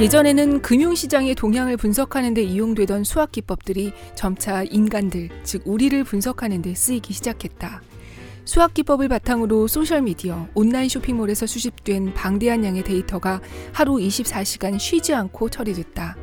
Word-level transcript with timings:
예전에는 0.00 0.62
금융시장의 0.62 1.34
동향을 1.34 1.76
분석하는 1.76 2.32
데 2.32 2.42
이용되던 2.42 3.04
수학 3.04 3.32
기법들이 3.32 3.92
점차 4.14 4.62
인간들, 4.62 5.28
즉 5.42 5.60
우리를 5.66 6.02
분석하는 6.04 6.62
데 6.62 6.74
쓰이기 6.74 7.12
시작했다. 7.12 7.82
수학 8.46 8.72
기법을 8.72 9.08
바탕으로 9.08 9.66
소셜미디어, 9.66 10.48
온라인 10.54 10.88
쇼핑몰에서 10.88 11.44
수집된 11.44 12.14
방대한 12.14 12.64
양의 12.64 12.82
데이터가 12.82 13.42
하루 13.74 13.96
24시간 13.96 14.78
쉬지 14.78 15.12
않고 15.12 15.50
처리됐다. 15.50 16.16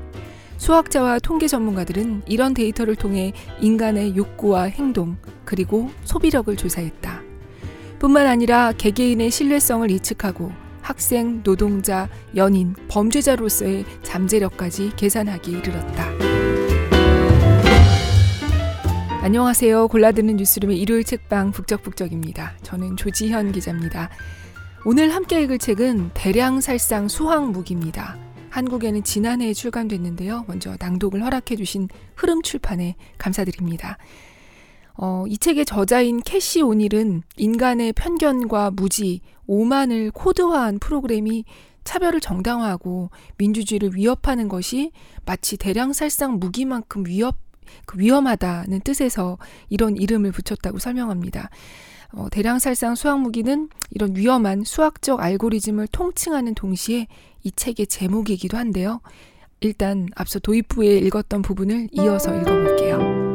수학자와 0.57 1.19
통계 1.19 1.47
전문가들은 1.47 2.23
이런 2.25 2.55
데이터를 2.55 2.95
통해 2.95 3.31
인간의 3.61 4.17
욕구와 4.17 4.63
행동, 4.63 5.17
그리고 5.45 5.91
소비력을 6.03 6.55
조사했다. 6.55 7.21
뿐만 7.99 8.25
아니라 8.25 8.73
개개인의 8.75 9.29
신뢰성을 9.29 9.87
예측하고 9.91 10.51
학생, 10.87 11.43
노동자, 11.43 12.07
연인, 12.37 12.73
범죄자로서의 12.87 13.83
잠재력까지 14.03 14.93
계산하기에 14.95 15.51
이르렀다. 15.51 16.07
안녕하세요. 19.21 19.89
골라듣는 19.89 20.37
뉴스룸의 20.37 20.79
일요일 20.79 21.03
책방 21.03 21.51
북적북적입니다. 21.51 22.53
저는 22.63 22.95
조지현 22.95 23.51
기자입니다. 23.51 24.09
오늘 24.85 25.13
함께 25.13 25.41
읽을 25.41 25.57
책은 25.57 26.11
대량살상 26.13 27.09
수학무기입니다. 27.09 28.17
한국에는 28.49 29.03
지난해에 29.03 29.53
출간됐는데요. 29.53 30.45
먼저 30.47 30.77
낭독을 30.79 31.21
허락해 31.21 31.57
주신 31.57 31.89
흐름 32.15 32.41
출판에 32.41 32.95
감사드립니다. 33.17 33.97
어, 34.97 35.25
이 35.27 35.37
책의 35.37 35.65
저자인 35.65 36.21
캐시 36.21 36.61
오닐은 36.61 37.21
인간의 37.37 37.93
편견과 37.93 38.71
무지, 38.71 39.21
오만을 39.45 40.11
코드화한 40.11 40.79
프로그램이 40.79 41.45
차별을 41.83 42.19
정당화하고 42.19 43.11
민주주의를 43.37 43.91
위협하는 43.95 44.49
것이 44.49 44.91
마치 45.25 45.55
대량 45.55 45.93
살상 45.93 46.39
무기만큼 46.39 47.05
위협, 47.05 47.37
그 47.85 47.99
위험하다는 47.99 48.81
뜻에서 48.81 49.37
이런 49.69 49.95
이름을 49.95 50.31
붙였다고 50.31 50.79
설명합니다. 50.79 51.49
어, 52.13 52.27
대량 52.29 52.59
살상 52.59 52.95
수학 52.95 53.19
무기는 53.19 53.69
이런 53.91 54.15
위험한 54.15 54.63
수학적 54.63 55.21
알고리즘을 55.21 55.87
통칭하는 55.87 56.55
동시에 56.55 57.07
이 57.43 57.51
책의 57.51 57.87
제목이기도 57.87 58.57
한데요. 58.57 59.01
일단 59.59 60.07
앞서 60.15 60.39
도입부에 60.39 60.97
읽었던 60.99 61.41
부분을 61.41 61.89
이어서 61.91 62.35
읽어볼게요. 62.35 63.26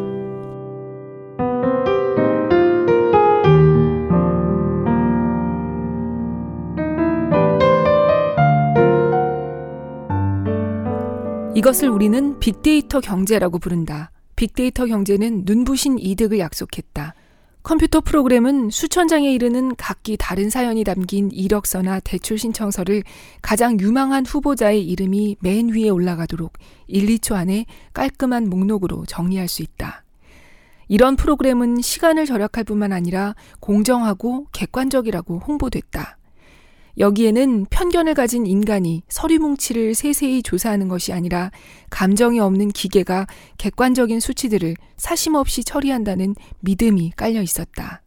이것을 11.63 11.89
우리는 11.91 12.41
빅데이터 12.41 12.99
경제라고 12.99 13.61
부른다. 13.61 14.11
빅데이터 14.35 14.85
경제는 14.85 15.43
눈부신 15.45 15.97
이득을 15.97 16.41
약속했다. 16.41 17.15
컴퓨터 17.63 18.01
프로그램은 18.01 18.71
수천 18.71 19.07
장에 19.07 19.33
이르는 19.33 19.77
각기 19.77 20.17
다른 20.19 20.51
사연이 20.51 20.83
담긴 20.83 21.31
이력서나 21.31 22.01
대출 22.01 22.37
신청서를 22.37 23.05
가장 23.43 23.79
유망한 23.79 24.27
후보자의 24.27 24.85
이름이 24.85 25.37
맨 25.39 25.69
위에 25.69 25.89
올라가도록 25.89 26.55
1, 26.89 27.07
2초 27.07 27.37
안에 27.37 27.67
깔끔한 27.95 28.51
목록으로 28.51 29.05
정리할 29.07 29.47
수 29.47 29.63
있다. 29.63 30.03
이런 30.89 31.15
프로그램은 31.15 31.81
시간을 31.81 32.27
절약할 32.27 32.65
뿐만 32.65 32.93
아니라 32.93 33.37
공정하고 33.61 34.49
객관적이라고 34.51 35.39
홍보됐다. 35.39 36.19
여기에는 36.99 37.67
편견을 37.71 38.15
가진 38.15 38.47
인간이 38.47 39.03
서류 39.09 39.39
뭉치를 39.39 39.95
세세히 39.95 40.43
조사하는 40.43 40.89
것이 40.89 41.13
아니라 41.13 41.51
감정이 41.91 42.39
없는 42.39 42.69
기계가 42.69 43.27
객관적인 43.59 44.21
수치들을 44.21 44.77
사심없이 44.97 45.65
처리한다는 45.65 46.35
믿음이 46.61 47.13
깔려 47.17 47.41
있었다. 47.43 48.03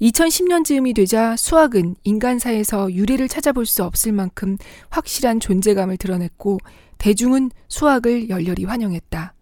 2010년쯤이 0.00 0.94
되자 0.94 1.36
수학은 1.36 1.94
인간사에서 2.04 2.92
유래를 2.92 3.28
찾아볼 3.28 3.66
수 3.66 3.84
없을 3.84 4.12
만큼 4.12 4.56
확실한 4.88 5.40
존재감을 5.40 5.98
드러냈고 5.98 6.58
대중은 6.98 7.50
수학을 7.68 8.30
열렬히 8.30 8.64
환영했다. 8.64 9.34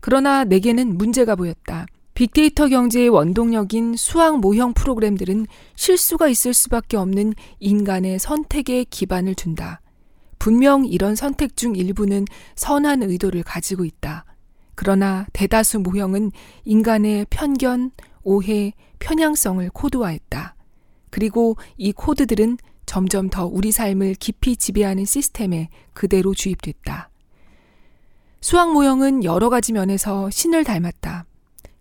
그러나 0.00 0.44
내게는 0.44 0.96
문제가 0.96 1.34
보였다. 1.34 1.86
빅데이터 2.16 2.68
경제의 2.68 3.10
원동력인 3.10 3.94
수학 3.94 4.40
모형 4.40 4.72
프로그램들은 4.72 5.46
실수가 5.74 6.28
있을 6.28 6.54
수밖에 6.54 6.96
없는 6.96 7.34
인간의 7.60 8.18
선택에 8.18 8.84
기반을 8.84 9.34
둔다. 9.34 9.82
분명 10.38 10.86
이런 10.86 11.14
선택 11.14 11.58
중 11.58 11.76
일부는 11.76 12.24
선한 12.54 13.02
의도를 13.02 13.42
가지고 13.42 13.84
있다. 13.84 14.24
그러나 14.74 15.26
대다수 15.34 15.80
모형은 15.80 16.32
인간의 16.64 17.26
편견, 17.28 17.90
오해, 18.22 18.72
편향성을 18.98 19.68
코드화했다. 19.68 20.54
그리고 21.10 21.58
이 21.76 21.92
코드들은 21.92 22.56
점점 22.86 23.28
더 23.28 23.44
우리 23.44 23.72
삶을 23.72 24.14
깊이 24.14 24.56
지배하는 24.56 25.04
시스템에 25.04 25.68
그대로 25.92 26.32
주입됐다. 26.32 27.10
수학 28.40 28.72
모형은 28.72 29.22
여러 29.24 29.50
가지 29.50 29.74
면에서 29.74 30.30
신을 30.30 30.64
닮았다. 30.64 31.26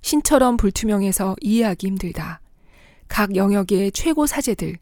신처럼 0.06 0.56
불투명해서 0.58 1.36
이해하기 1.42 1.88
힘들다. 1.88 2.40
각 3.08 3.36
영역의 3.36 3.92
최고 3.92 4.28
사제들, 4.28 4.78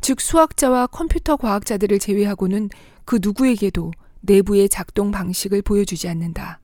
즉 0.00 0.20
수학자와 0.20 0.88
컴퓨터 0.88 1.36
과학자들을 1.36 2.00
제외하고는 2.00 2.70
그 3.04 3.20
누구에게도 3.22 3.92
내부의 4.22 4.68
작동 4.68 5.12
방식을 5.12 5.62
보여주지 5.62 6.08
않는다. 6.08 6.58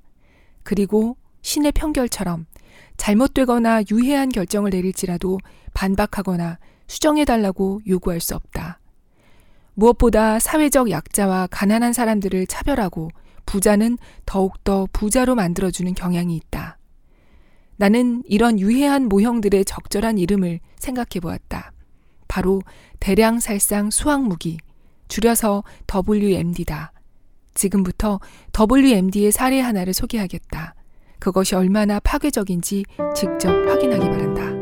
그리고 0.64 1.16
신의 1.42 1.70
편결처럼 1.70 2.46
잘못되거나 2.96 3.84
유해한 3.92 4.28
결정을 4.28 4.70
내릴지라도 4.70 5.38
반박하거나 5.74 6.58
수정해달라고 6.88 7.82
요구할 7.86 8.18
수 8.18 8.34
없다. 8.34 8.80
무엇보다 9.74 10.40
사회적 10.40 10.90
약자와 10.90 11.46
가난한 11.52 11.92
사람들을 11.92 12.48
차별하고 12.48 13.12
부자는 13.46 13.98
더욱더 14.26 14.88
부자로 14.92 15.36
만들어주는 15.36 15.94
경향이 15.94 16.34
있다. 16.34 16.79
나는 17.80 18.22
이런 18.26 18.60
유해한 18.60 19.08
모형들의 19.08 19.64
적절한 19.64 20.18
이름을 20.18 20.60
생각해 20.76 21.18
보았다. 21.22 21.72
바로 22.28 22.60
대량살상 23.00 23.88
수학무기, 23.88 24.58
줄여서 25.08 25.64
WMD다. 25.90 26.92
지금부터 27.54 28.20
WMD의 28.54 29.32
사례 29.32 29.60
하나를 29.60 29.94
소개하겠다. 29.94 30.74
그것이 31.18 31.54
얼마나 31.54 32.00
파괴적인지 32.00 32.84
직접 33.16 33.48
확인하기 33.48 34.10
바란다. 34.10 34.59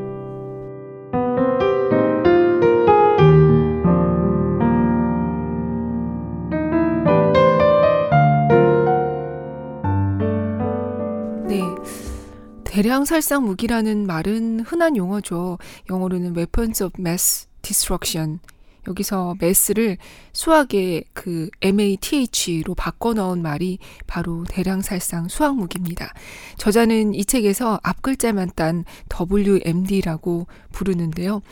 대량 12.79 13.05
살상 13.05 13.45
무기라는 13.45 14.07
말은 14.07 14.61
흔한 14.61 14.97
용어죠. 14.97 15.59
영어로는 15.91 16.37
weapons 16.37 16.81
of 16.85 16.93
mass 17.01 17.49
destruction. 17.61 18.39
여기서 18.87 19.35
mass를 19.43 19.97
수학의 20.33 21.03
그 21.13 21.51
MATH로 21.61 22.77
바꿔 22.77 23.15
넣은 23.15 23.43
말이 23.43 23.81
바로 24.07 24.45
대량살상 24.45 25.27
수학 25.27 25.57
무기입니다. 25.57 26.15
저자는 26.57 27.15
이 27.15 27.25
책에서 27.25 27.81
앞글자만 27.83 28.53
딴 28.55 28.85
WMD라고 29.11 30.47
부르는데요. 30.71 31.43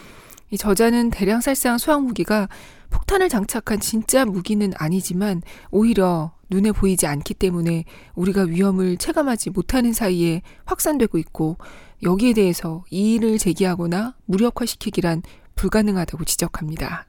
이 0.53 0.57
저자는 0.57 1.11
대량살상 1.11 1.79
수학 1.79 2.05
무기가 2.05 2.49
폭탄을 2.97 3.29
장착한 3.29 3.79
진짜 3.79 4.25
무기는 4.25 4.73
아니지만 4.77 5.43
오히려 5.71 6.33
눈에 6.49 6.73
보이지 6.73 7.07
않기 7.07 7.35
때문에 7.35 7.85
우리가 8.15 8.45
위험을 8.45 8.97
체감하지 8.97 9.51
못하는 9.51 9.93
사이에 9.93 10.41
확산되고 10.65 11.19
있고 11.19 11.59
여기에 12.03 12.33
대해서 12.33 12.85
이의를 12.89 13.37
제기하거나 13.37 14.15
무력화시키기란 14.25 15.23
불가능하다고 15.57 16.25
지적합니다. 16.25 17.07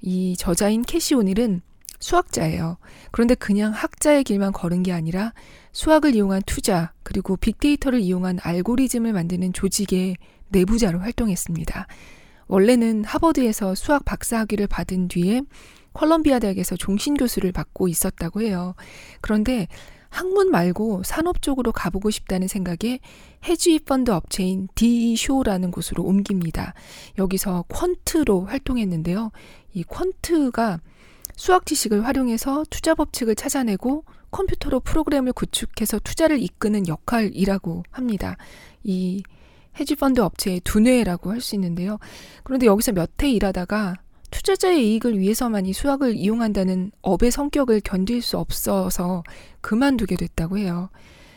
이 0.00 0.34
저자인 0.38 0.82
캐시 0.82 1.14
오닐은 1.14 1.60
수학자예요. 1.98 2.78
그런데 3.10 3.34
그냥 3.34 3.72
학자의 3.72 4.24
길만 4.24 4.52
걸은 4.52 4.82
게 4.82 4.92
아니라 4.92 5.34
수학을 5.72 6.14
이용한 6.14 6.42
투자 6.46 6.92
그리고 7.02 7.36
빅데이터를 7.36 8.00
이용한 8.00 8.38
알고리즘을 8.42 9.12
만드는 9.12 9.52
조직의 9.52 10.16
내부자로 10.48 11.00
활동했습니다. 11.00 11.86
원래는 12.50 13.04
하버드에서 13.04 13.76
수학 13.76 14.04
박사학위를 14.04 14.66
받은 14.66 15.06
뒤에 15.06 15.42
컬럼비아 15.92 16.40
대학에서 16.40 16.76
종신 16.76 17.14
교수를 17.14 17.52
맡고 17.54 17.86
있었다고 17.86 18.42
해요. 18.42 18.74
그런데 19.20 19.68
학문 20.08 20.50
말고 20.50 21.04
산업 21.04 21.42
쪽으로 21.42 21.70
가보고 21.70 22.10
싶다는 22.10 22.48
생각에 22.48 22.98
헤지 23.44 23.78
펀드 23.78 24.10
업체인 24.10 24.66
D.E. 24.74 25.01
Shaw라는 25.01 25.70
곳으로 25.70 26.02
옮깁니다. 26.02 26.74
여기서 27.18 27.66
quant로 27.68 28.46
활동했는데요. 28.46 29.30
이 29.74 29.84
quant가 29.84 30.80
수학 31.36 31.66
지식을 31.66 32.04
활용해서 32.04 32.64
투자 32.68 32.96
법칙을 32.96 33.36
찾아내고 33.36 34.04
컴퓨터로 34.32 34.80
프로그램을 34.80 35.32
구축해서 35.32 36.00
투자를 36.00 36.42
이끄는 36.42 36.88
역할이라고 36.88 37.84
합니다. 37.92 38.36
이 38.82 39.22
헤지펀드 39.78 40.20
업체의 40.20 40.60
두뇌라고 40.60 41.30
할 41.30 41.40
수 41.40 41.54
있는데요. 41.54 41.98
그런데 42.42 42.66
여기서 42.66 42.92
몇 42.92 43.10
해 43.22 43.30
일하다가 43.30 43.96
투자자의 44.30 44.92
이익을 44.92 45.18
위해서만 45.18 45.66
이 45.66 45.72
수학을 45.72 46.14
이용한다는 46.16 46.92
업의 47.02 47.30
성격을 47.30 47.80
견딜 47.80 48.22
수 48.22 48.38
없어서 48.38 49.22
그만두게 49.60 50.16
됐다고 50.16 50.58
해요. 50.58 50.90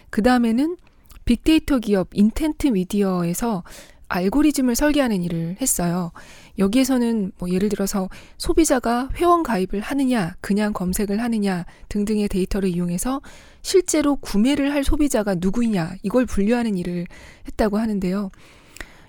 그 0.09 0.21
다음에는 0.21 0.77
빅데이터 1.25 1.80
기업 1.80 2.09
인텐트 2.13 2.68
미디어에서 2.68 3.63
알고리즘을 4.07 4.75
설계하는 4.75 5.23
일을 5.23 5.57
했어요. 5.61 6.11
여기에서는 6.59 7.31
뭐 7.38 7.50
예를 7.50 7.69
들어서 7.69 8.09
소비자가 8.38 9.09
회원 9.15 9.44
가입을 9.44 9.81
하느냐, 9.81 10.35
그냥 10.41 10.73
검색을 10.73 11.21
하느냐 11.21 11.65
등등의 11.89 12.27
데이터를 12.27 12.69
이용해서 12.69 13.21
실제로 13.61 14.15
구매를 14.17 14.73
할 14.73 14.83
소비자가 14.83 15.35
누구냐 15.35 15.95
이걸 16.03 16.25
분류하는 16.25 16.77
일을 16.77 17.07
했다고 17.47 17.77
하는데요. 17.77 18.29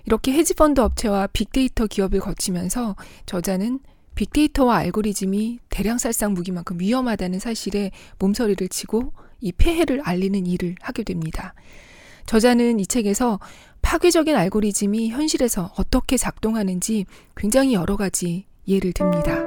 이렇게 0.05 0.33
헤지펀드 0.33 0.81
업체와 0.81 1.27
빅데이터 1.27 1.87
기업을 1.87 2.19
거치면서 2.19 2.95
저자는 3.25 3.79
빅데이터와 4.15 4.77
알고리즘이 4.77 5.59
대량살상 5.69 6.33
무기만큼 6.33 6.79
위험하다는 6.79 7.39
사실에 7.39 7.91
몸서리를 8.19 8.67
치고 8.69 9.11
이 9.41 9.51
폐해를 9.51 10.01
알리는 10.01 10.45
일을 10.45 10.75
하게 10.79 11.03
됩니다. 11.03 11.53
저자는 12.25 12.79
이 12.79 12.85
책에서 12.85 13.39
파괴적인 13.81 14.35
알고리즘이 14.35 15.09
현실에서 15.09 15.71
어떻게 15.77 16.17
작동하는지 16.17 17.05
굉장히 17.35 17.73
여러 17.73 17.97
가지 17.97 18.45
예를 18.67 18.93
듭니다. 18.93 19.45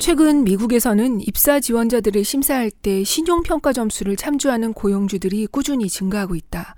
최근 0.00 0.42
미국에서는 0.42 1.20
입사 1.20 1.60
지원자들을 1.60 2.24
심사할 2.24 2.70
때 2.70 3.04
신용평가 3.04 3.74
점수를 3.74 4.16
참조하는 4.16 4.72
고용주들이 4.72 5.46
꾸준히 5.48 5.88
증가하고 5.88 6.34
있다. 6.34 6.74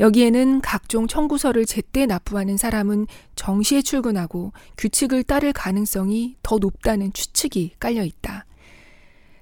여기에는 0.00 0.62
각종 0.62 1.06
청구서를 1.06 1.66
제때 1.66 2.06
납부하는 2.06 2.56
사람은 2.56 3.06
정시에 3.36 3.82
출근하고 3.82 4.52
규칙을 4.78 5.22
따를 5.24 5.52
가능성이 5.52 6.36
더 6.42 6.58
높다는 6.58 7.12
추측이 7.12 7.72
깔려 7.78 8.02
있다. 8.02 8.46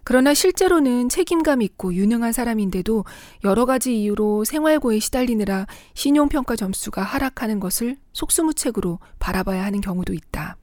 그러나 0.02 0.34
실제로는 0.34 1.10
책임감 1.10 1.62
있고 1.62 1.94
유능한 1.94 2.32
사람인데도 2.32 3.04
여러 3.44 3.66
가지 3.66 4.00
이유로 4.00 4.44
생활고에 4.44 4.98
시달리느라 4.98 5.66
신용평가 5.94 6.56
점수가 6.56 7.02
하락하는 7.02 7.60
것을 7.60 7.96
속수무책으로 8.14 8.98
바라봐야 9.18 9.64
하는 9.64 9.80
경우도 9.80 10.12
있다. 10.12 10.56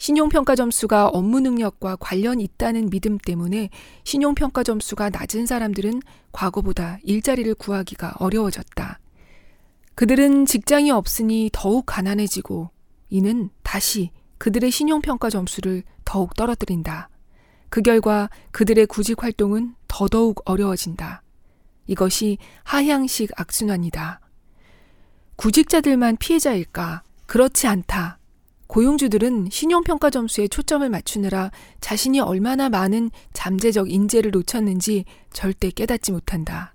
신용평가 0.00 0.56
점수가 0.56 1.08
업무 1.08 1.40
능력과 1.40 1.96
관련 1.96 2.40
있다는 2.40 2.88
믿음 2.88 3.18
때문에 3.18 3.68
신용평가 4.04 4.62
점수가 4.62 5.10
낮은 5.10 5.44
사람들은 5.44 6.00
과거보다 6.32 6.98
일자리를 7.02 7.54
구하기가 7.56 8.14
어려워졌다. 8.18 8.98
그들은 9.94 10.46
직장이 10.46 10.90
없으니 10.90 11.50
더욱 11.52 11.84
가난해지고 11.84 12.70
이는 13.10 13.50
다시 13.62 14.10
그들의 14.38 14.70
신용평가 14.70 15.28
점수를 15.28 15.82
더욱 16.06 16.34
떨어뜨린다. 16.34 17.10
그 17.68 17.82
결과 17.82 18.30
그들의 18.52 18.86
구직 18.86 19.22
활동은 19.22 19.74
더더욱 19.86 20.40
어려워진다. 20.46 21.22
이것이 21.86 22.38
하향식 22.62 23.32
악순환이다. 23.38 24.20
구직자들만 25.36 26.16
피해자일까? 26.16 27.02
그렇지 27.26 27.66
않다. 27.66 28.19
고용주들은 28.70 29.48
신용평가 29.50 30.10
점수에 30.10 30.46
초점을 30.46 30.88
맞추느라 30.88 31.50
자신이 31.80 32.20
얼마나 32.20 32.68
많은 32.68 33.10
잠재적 33.32 33.90
인재를 33.90 34.30
놓쳤는지 34.30 35.06
절대 35.32 35.70
깨닫지 35.70 36.12
못한다. 36.12 36.72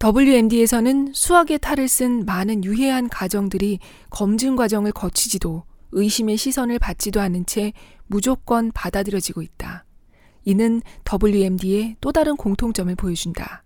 WMD에서는 0.00 1.12
수학의 1.12 1.58
탈을 1.58 1.88
쓴 1.88 2.24
많은 2.24 2.62
유해한 2.62 3.08
가정들이 3.08 3.80
검증 4.10 4.54
과정을 4.54 4.92
거치지도 4.92 5.64
의심의 5.90 6.36
시선을 6.36 6.78
받지도 6.78 7.20
않은 7.20 7.46
채 7.46 7.72
무조건 8.06 8.70
받아들여지고 8.70 9.42
있다. 9.42 9.84
이는 10.44 10.82
WMD의 11.04 11.96
또 12.00 12.12
다른 12.12 12.36
공통점을 12.36 12.94
보여준다. 12.94 13.64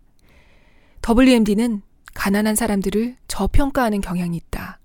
WMD는 1.07 1.83
가난한 2.15 2.57
사람들을 2.57 3.19
저평가하는 3.29 4.01
경향이 4.01 4.39
있다. 4.39 4.80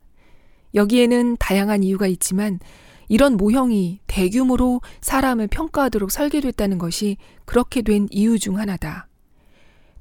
여기에는 0.75 1.37
다양한 1.39 1.83
이유가 1.83 2.05
있지만 2.07 2.59
이런 3.07 3.37
모형이 3.37 3.99
대규모로 4.07 4.81
사람을 5.01 5.47
평가하도록 5.47 6.11
설계됐다는 6.11 6.77
것이 6.77 7.17
그렇게 7.45 7.81
된 7.81 8.07
이유 8.11 8.37
중 8.37 8.57
하나다. 8.57 9.07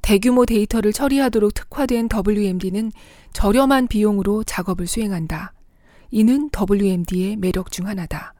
대규모 0.03 0.45
데이터를 0.45 0.93
처리하도록 0.93 1.55
특화된 1.55 2.09
WMD는 2.13 2.93
저렴한 3.33 3.89
비용으로 3.89 4.45
작업을 4.45 4.87
수행한다. 4.87 5.55
이는 6.11 6.51
WMD의 6.55 7.37
매력 7.37 7.73
중 7.73 7.87
하나다. 7.87 8.35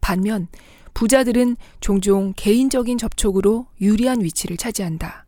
반면 0.00 0.48
부자들은 0.94 1.56
종종 1.80 2.32
개인적인 2.36 2.98
접촉으로 2.98 3.66
유리한 3.80 4.22
위치를 4.22 4.56
차지한다. 4.56 5.26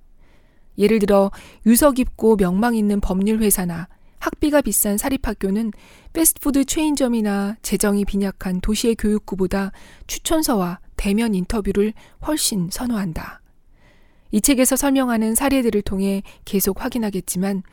예를 0.79 0.99
들어 0.99 1.31
유서 1.67 1.93
깊고 1.93 2.37
명망 2.37 2.75
있는 2.77 3.01
법률 3.01 3.41
회사나 3.41 3.89
학비가 4.25 4.62
비싼 4.62 4.97
사립학교는 4.97 5.73
패스트푸드 6.15 6.65
체인점이나 6.65 7.56
재정이 7.61 8.06
빈약한 8.06 8.62
도시의 8.62 8.94
교육구보다 8.94 9.71
추천서와 10.06 10.81
대면 10.97 11.35
인터뷰를 11.35 11.93
훨씬 12.26 12.71
선호한다. 12.73 13.43
이 14.31 14.41
책에서 14.41 14.76
설명하는 14.76 15.35
사례들을 15.35 15.82
통해 15.82 16.23
계속 16.47 16.82
확인하겠지만 16.82 17.65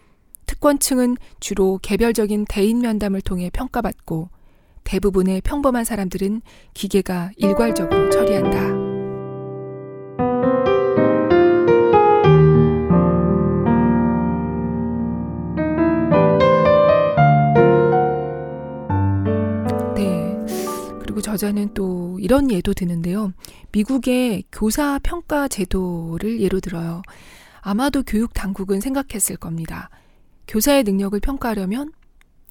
특권층은 0.46 1.16
주로 1.40 1.80
개별적인 1.82 2.46
대인 2.50 2.82
면담을 2.82 3.22
통해 3.22 3.50
평가받고 3.54 4.30
대부분의 4.84 5.40
평범한 5.42 5.86
사람들은 5.86 6.42
기계가 6.74 7.32
일괄적으로 7.38 8.10
처리한다. 8.10 8.92
저자는 21.22 21.74
또 21.74 22.20
이런 22.20 22.52
예도 22.52 22.74
드는데요. 22.74 23.34
미국의 23.72 24.44
교사 24.52 25.00
평가 25.00 25.48
제도를 25.48 26.42
예로 26.42 26.60
들어요. 26.60 27.02
아마도 27.62 28.04
교육 28.04 28.34
당국은 28.34 28.82
생각했을 28.82 29.38
겁니다. 29.38 29.90
교사의 30.48 30.84
능력을 30.84 31.20
평가하려면 31.20 31.92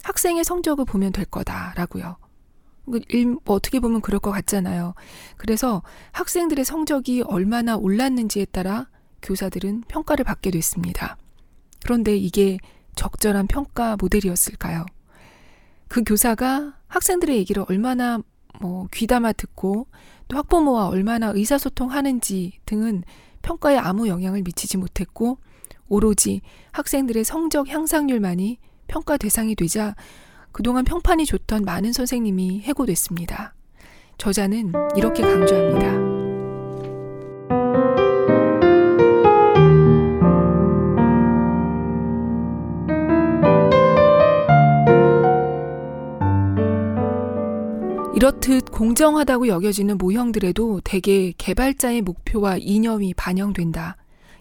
학생의 0.02 0.44
성적을 0.44 0.84
보면 0.84 1.12
될 1.12 1.24
거다라고요. 1.26 2.16
그뭐 2.86 3.38
어떻게 3.46 3.78
보면 3.80 4.00
그럴 4.00 4.18
것 4.20 4.30
같잖아요. 4.30 4.94
그래서 5.36 5.82
학생들의 6.12 6.64
성적이 6.64 7.22
얼마나 7.22 7.76
올랐는지에 7.76 8.46
따라 8.46 8.88
교사들은 9.22 9.82
평가를 9.88 10.24
받게 10.24 10.50
됐습니다. 10.50 11.16
그런데 11.82 12.16
이게 12.16 12.58
적절한 12.96 13.46
평가 13.46 13.96
모델이었을까요? 13.96 14.86
그 15.88 16.02
교사가 16.04 16.74
학생들의 16.88 17.36
얘기를 17.36 17.64
얼마나 17.68 18.20
뭐 18.60 18.86
귀담아 18.92 19.32
듣고 19.32 19.86
또 20.28 20.36
학부모와 20.36 20.88
얼마나 20.88 21.28
의사소통하는지 21.34 22.60
등은 22.66 23.04
평가에 23.42 23.76
아무 23.76 24.08
영향을 24.08 24.42
미치지 24.42 24.76
못했고 24.76 25.38
오로지 25.88 26.40
학생들의 26.72 27.24
성적 27.24 27.68
향상률만이 27.68 28.58
평가 28.86 29.16
대상이 29.16 29.54
되자 29.54 29.94
그동안 30.52 30.84
평판이 30.84 31.26
좋던 31.26 31.64
많은 31.64 31.92
선생님이 31.92 32.62
해고됐습니다. 32.62 33.54
저자는 34.18 34.72
이렇게 34.96 35.22
강조합니다. 35.22 36.10
이렇듯 48.20 48.70
공정하다고 48.70 49.48
여겨지는 49.48 49.96
모형들에도 49.96 50.82
대개 50.84 51.32
개발자의 51.38 52.02
목표와 52.02 52.58
이념이 52.58 53.14
반영된다. 53.14 53.96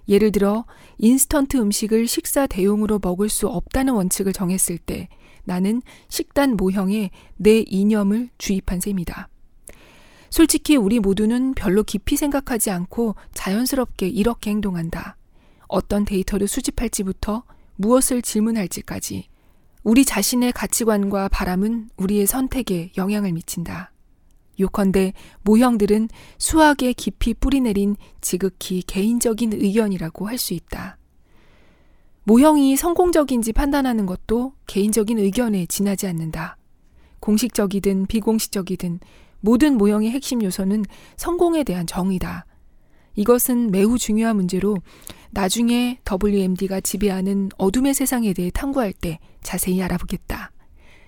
예를 0.09 0.33
들어 0.33 0.65
인스턴트 0.97 1.55
음식을 1.55 2.05
식사 2.05 2.45
대용으로 2.45 2.99
먹을 3.01 3.29
수 3.29 3.47
없다는 3.47 3.93
원칙을 3.93 4.33
정했을 4.33 4.79
때 4.79 5.07
나는 5.45 5.81
식단 6.09 6.57
모형에 6.57 7.11
내 7.37 7.63
이념을 7.65 8.27
주입한 8.37 8.81
셈이다. 8.81 9.29
솔직히 10.29 10.75
우리 10.75 10.99
모두는 10.99 11.53
별로 11.53 11.83
깊이 11.83 12.17
생각하지 12.17 12.71
않고 12.71 13.15
자연스럽게 13.33 14.09
이렇게 14.09 14.49
행동한다. 14.49 15.15
어떤 15.69 16.03
데이터를 16.03 16.49
수집할지부터 16.49 17.43
무엇을 17.77 18.23
질문할지까지 18.23 19.29
우리 19.83 20.03
자신의 20.05 20.51
가치관과 20.51 21.29
바람은 21.29 21.89
우리의 21.97 22.27
선택에 22.27 22.91
영향을 22.97 23.31
미친다. 23.31 23.91
요컨대 24.59 25.13
모형들은 25.43 26.09
수학에 26.37 26.91
깊이 26.93 27.33
뿌리내린 27.33 27.95
지극히 28.19 28.81
개인적인 28.81 29.53
의견이라고 29.53 30.27
할 30.27 30.37
수 30.37 30.53
있다. 30.53 30.97
모형이 32.25 32.75
성공적인지 32.75 33.53
판단하는 33.53 34.05
것도 34.05 34.53
개인적인 34.67 35.17
의견에 35.17 35.65
지나지 35.65 36.07
않는다. 36.07 36.57
공식적이든 37.21 38.07
비공식적이든 38.07 38.99
모든 39.39 39.77
모형의 39.77 40.11
핵심 40.11 40.43
요소는 40.43 40.83
성공에 41.15 41.63
대한 41.63 41.87
정의다. 41.87 42.45
이것은 43.15 43.71
매우 43.71 43.97
중요한 43.97 44.35
문제로 44.35 44.77
나중에 45.31 45.99
WMD가 46.09 46.81
지배하는 46.81 47.49
어둠의 47.57 47.93
세상에 47.93 48.33
대해 48.33 48.49
탐구할 48.53 48.93
때 48.93 49.19
자세히 49.41 49.81
알아보겠다. 49.81 50.51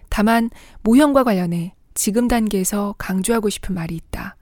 다만 0.10 0.50
모형과 0.84 1.24
관련해 1.24 1.74
지금 1.93 2.27
단계에서 2.27 2.96
강조하고 2.98 3.50
싶은 3.50 3.75
말이 3.75 3.96
있다. 3.96 4.36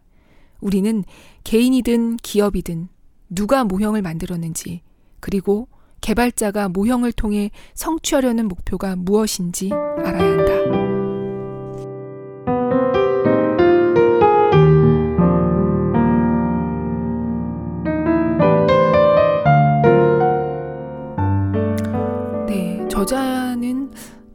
우리는 0.59 1.03
개인이든 1.43 2.17
기업이든 2.17 2.89
누가 3.29 3.63
모형을 3.63 4.01
만들었는지 4.01 4.81
그리고 5.19 5.67
개발자가 6.01 6.69
모형을 6.69 7.11
통해 7.11 7.51
성취하려는 7.73 8.47
목표가 8.47 8.95
무엇인지 8.95 9.71
알아야 9.73 10.23
한다. 10.23 10.98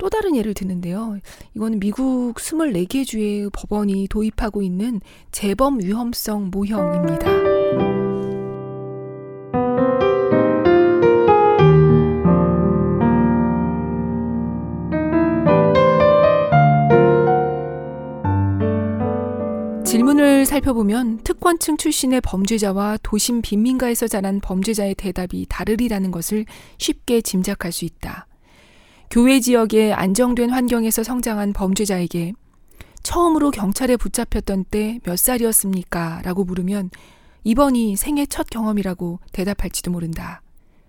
또 0.04 0.10
다른 0.10 0.36
예를 0.36 0.52
드는데요. 0.52 1.18
이거는 1.54 1.80
미국 1.80 2.34
24개 2.34 3.06
주의 3.06 3.48
법원이 3.50 4.08
도입하고 4.08 4.60
있는 4.60 5.00
재범 5.32 5.80
위험성 5.80 6.50
모형입니다. 6.50 7.24
질문을 19.86 20.44
살펴보면 20.44 21.20
특권층 21.24 21.78
출신의 21.78 22.20
범죄자와 22.20 22.98
도심 23.02 23.40
빈민가에서 23.40 24.06
자란 24.06 24.40
범죄자의 24.40 24.96
대답이 24.96 25.46
다르리라는 25.48 26.10
것을 26.10 26.44
쉽게 26.76 27.22
짐작할 27.22 27.72
수 27.72 27.86
있다. 27.86 28.26
교외 29.14 29.38
지역의 29.38 29.92
안정된 29.92 30.50
환경에서 30.50 31.04
성장한 31.04 31.52
범죄자에게 31.52 32.32
처음으로 33.04 33.52
경찰에 33.52 33.96
붙잡혔던 33.96 34.64
때 34.64 34.98
몇 35.04 35.16
살이었습니까? 35.16 36.22
라고 36.24 36.42
물으면 36.42 36.90
이번이 37.44 37.94
생애 37.94 38.26
첫 38.26 38.50
경험이라고 38.50 39.20
대답할지도 39.30 39.92
모른다. 39.92 40.42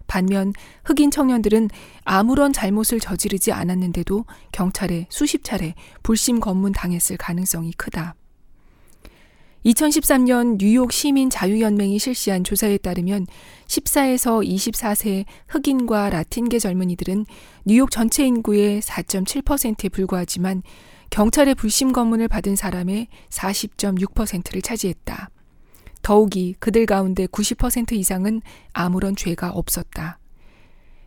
반면 0.07 0.53
흑인 0.85 1.11
청년들은 1.11 1.69
아무런 2.03 2.51
잘못을 2.51 2.99
저지르지 2.99 3.51
않았는데도 3.51 4.25
경찰에 4.51 5.05
수십 5.11 5.43
차례 5.43 5.75
불심 6.01 6.39
검문 6.39 6.71
당했을 6.71 7.17
가능성이 7.17 7.73
크다. 7.73 8.15
2013년 9.65 10.57
뉴욕 10.59 10.91
시민 10.93 11.31
자유연맹이 11.31 11.97
실시한 11.97 12.43
조사에 12.43 12.77
따르면 12.77 13.25
14에서 13.65 14.47
24세 14.47 15.25
흑인과 15.47 16.11
라틴계 16.11 16.59
젊은이들은 16.59 17.25
뉴욕 17.65 17.89
전체 17.89 18.27
인구의 18.27 18.81
4.7%에 18.81 19.89
불과하지만 19.89 20.61
경찰의 21.09 21.55
불심 21.55 21.93
검문을 21.93 22.27
받은 22.27 22.55
사람의 22.55 23.07
40.6%를 23.29 24.61
차지했다. 24.61 25.29
더욱이 26.03 26.53
그들 26.59 26.85
가운데 26.85 27.25
90% 27.25 27.93
이상은 27.93 28.41
아무런 28.71 29.15
죄가 29.15 29.49
없었다. 29.49 30.19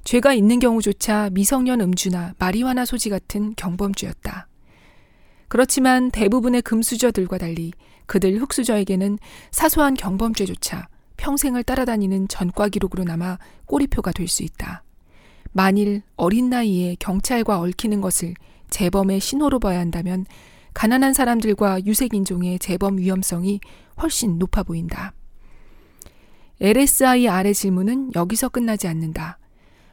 죄가 0.03 0.35
있는 0.35 0.59
경우조차 0.59 1.31
미성년 1.31 1.81
음주나 1.81 2.35
마리화나 2.39 2.85
소지 2.85 3.09
같은 3.09 3.55
경범죄였다. 3.57 4.49
그렇지만 5.49 6.11
대부분의 6.11 6.63
금수저들과 6.63 7.39
달리 7.39 7.73
그들 8.07 8.41
흑수저에게는 8.41 9.19
사소한 9.51 9.95
경범죄조차 9.95 10.89
평생을 11.17 11.63
따라다니는 11.65 12.29
전과 12.29 12.69
기록으로 12.69 13.05
남아 13.05 13.39
꼬리표가 13.67 14.13
될 14.13 14.29
수 14.29 14.43
있다. 14.43 14.83
만일 15.53 16.03
어린 16.17 16.51
나이에 16.51 16.97
경찰과 17.01 17.59
얽히는 17.61 18.01
것을 18.01 18.35
재범의 18.71 19.21
신호로 19.21 19.59
봐야 19.59 19.81
한다면 19.81 20.27
가난한 20.75 21.15
사람들과 21.15 21.85
유색인종의 21.85 22.59
재범 22.59 22.99
위험성이 22.99 23.61
훨씬 24.01 24.39
높아 24.39 24.63
보인다. 24.63 25.13
LSI 26.61 27.29
아래 27.29 27.53
질문은 27.53 28.13
여기서 28.15 28.51
끝나지 28.51 28.87
않는다. 28.87 29.39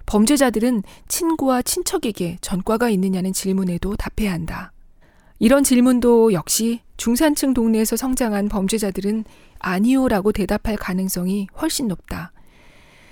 범죄자들은 0.06 0.84
친구와 1.08 1.62
친척에게 1.62 2.38
전과가 2.42 2.90
있느냐는 2.90 3.34
질문에도 3.34 3.96
답해야 3.96 4.34
한다. 4.34 4.72
이런 5.40 5.64
질문도 5.64 6.34
역시 6.34 6.82
중산층 6.98 7.54
동네에서 7.54 7.98
성장한 7.98 8.50
범죄자들은 8.50 9.26
아니오라고 9.60 10.32
대답할 10.32 10.78
가능성이 10.78 11.48
훨씬 11.60 11.88
높다. 11.88 12.32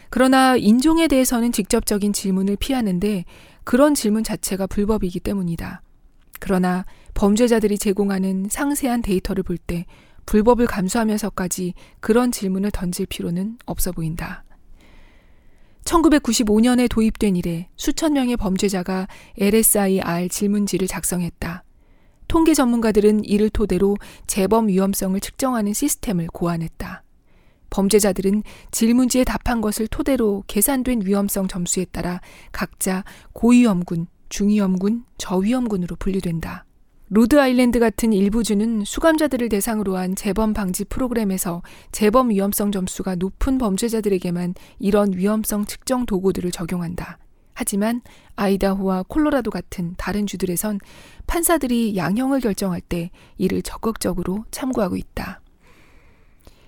그러나 0.10 0.56
인종에 0.56 1.08
대해서는 1.08 1.52
직접적인 1.52 2.14
질문을 2.14 2.56
피하는데 2.56 3.26
그런 3.64 3.96
질문 3.96 4.24
자체가 4.24 4.68
불법이기 4.68 5.20
때문이다. 5.20 5.82
그러나 6.40 6.86
범죄자들이 7.14 7.78
제공하는 7.78 8.48
상세한 8.50 9.02
데이터를 9.02 9.44
볼 9.44 9.58
때 9.58 9.86
불법을 10.26 10.68
감수하면서까지 10.68 11.74
그런 12.00 12.32
질문을 12.32 12.72
던질 12.72 13.06
필요는 13.08 13.58
없어 13.66 13.92
보인다. 13.92 14.44
1995년에 15.84 16.90
도입된 16.90 17.36
이래 17.36 17.68
수천 17.76 18.14
명의 18.14 18.38
범죄자가 18.38 19.08
LSI-R 19.38 20.30
질문지를 20.30 20.88
작성했다. 20.88 21.63
통계 22.34 22.56
전문가들은 22.56 23.26
이를 23.26 23.52
토대로 23.52 23.96
재범 24.26 24.68
위험성을 24.68 25.20
측정하는 25.20 25.72
시스템을 25.72 26.30
고안했다. 26.34 27.04
범죄자들은 27.70 28.42
질문지에 28.72 29.24
답한 29.24 29.62
것을 29.62 29.88
토대로 29.88 30.44
계산된 30.48 31.04
위험성 31.06 31.48
점수에 31.48 31.86
따라 31.92 32.22
각자 32.52 33.04
고위험군, 33.34 34.08
중위험군, 34.30 35.04
저위험군으로 35.20 35.96
분류된다. 35.98 36.66
로드 37.10 37.40
아일랜드 37.40 37.78
같은 37.78 38.12
일부 38.12 38.42
주는 38.42 38.84
수감자들을 38.84 39.50
대상으로 39.50 39.96
한 39.96 40.16
재범 40.16 40.56
방지 40.56 40.86
프로그램에서 40.86 41.62
재범 41.92 42.32
위험성 42.32 42.72
점수가 42.72 43.14
높은 43.18 43.60
범죄자들에게만 43.60 44.56
이런 44.80 45.14
위험성 45.14 45.66
측정 45.66 46.08
도구들을 46.08 46.50
적용한다. 46.50 47.20
하지만 47.54 48.02
아이다호와 48.36 49.04
콜로라도 49.08 49.52
같은 49.52 49.94
다른 49.98 50.26
주들에선 50.28 50.80
판사들이 51.28 51.96
양형을 51.96 52.40
결정할 52.40 52.82
때 52.82 53.12
이를 53.38 53.62
적극적으로 53.62 54.46
참고하고 54.52 54.98
있다. 54.98 55.42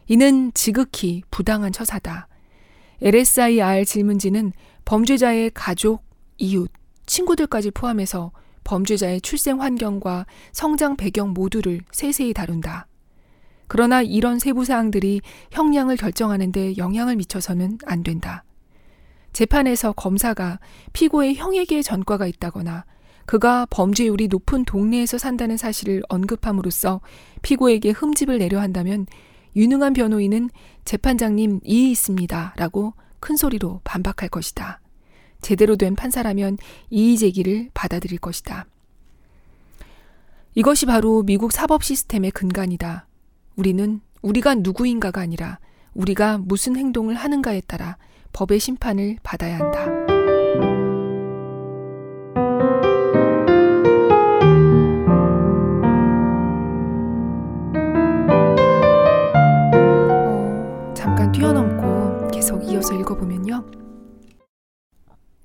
이는 0.08 0.51
지극히 0.54 1.24
부당한 1.32 1.72
처사다. 1.72 2.27
LSIR 3.01 3.86
질문지는 3.86 4.54
범죄자의 4.86 5.51
가족, 5.54 6.04
이웃, 6.38 6.72
친구들까지 7.06 7.72
포함해서 7.72 8.32
범죄자의 8.63 9.22
출생 9.22 9.62
환경과 9.62 10.25
성장 10.51 10.96
배경 10.96 11.34
모두를 11.34 11.82
세세히 11.92 12.34
다룬다. 12.34 12.88
그러나 13.68 14.01
이런 14.01 14.39
세부 14.39 14.65
사항들이 14.65 15.22
형량을 15.51 15.98
결정하는데 15.98 16.77
영향을 16.77 17.15
미쳐서는 17.15 17.80
안 17.86 18.04
된다. 18.04 18.44
재판에서 19.36 19.92
검사가 19.92 20.60
피고의 20.94 21.36
형에게 21.36 21.82
전과가 21.82 22.25
있다거나 22.25 22.86
그가 23.25 23.68
범죄율이 23.70 24.30
높은 24.30 24.63
동네에서 24.63 25.18
산다는 25.18 25.58
사실을 25.58 26.04
언급함으로써 26.08 27.01
피고에게 27.42 27.92
흠집을 27.92 28.38
내려 28.38 28.62
한다면 28.62 29.06
유능한 29.58 29.92
변호인은 29.92 30.51
재판장님 30.86 31.60
이의 31.65 31.92
있습니다. 31.92 32.54
라고 32.56 32.94
큰 33.20 33.36
소리로 33.36 33.82
반박할 33.84 34.30
것이다. 34.30 34.80
제대로 35.42 35.75
된 35.75 35.96
판사라면 35.96 36.58
이의 36.89 37.18
제기를 37.18 37.72
받아들일 37.74 38.20
것이다. 38.20 38.65
이것이 40.54 40.86
바로 40.86 41.24
미국 41.24 41.51
사법 41.51 41.84
시스템의 41.84 42.32
근간이다. 42.32 43.06
우리는 43.58 44.00
우리가 44.22 44.56
누구인가가 44.56 45.20
아니라 45.20 45.60
우리가 45.94 46.38
무슨 46.38 46.77
행동을 46.77 47.15
하는가에 47.15 47.60
따라 47.68 47.98
법의 48.36 48.60
심판을 48.60 49.15
받아야 49.24 49.60
한다. 49.60 49.86
어, 60.27 60.65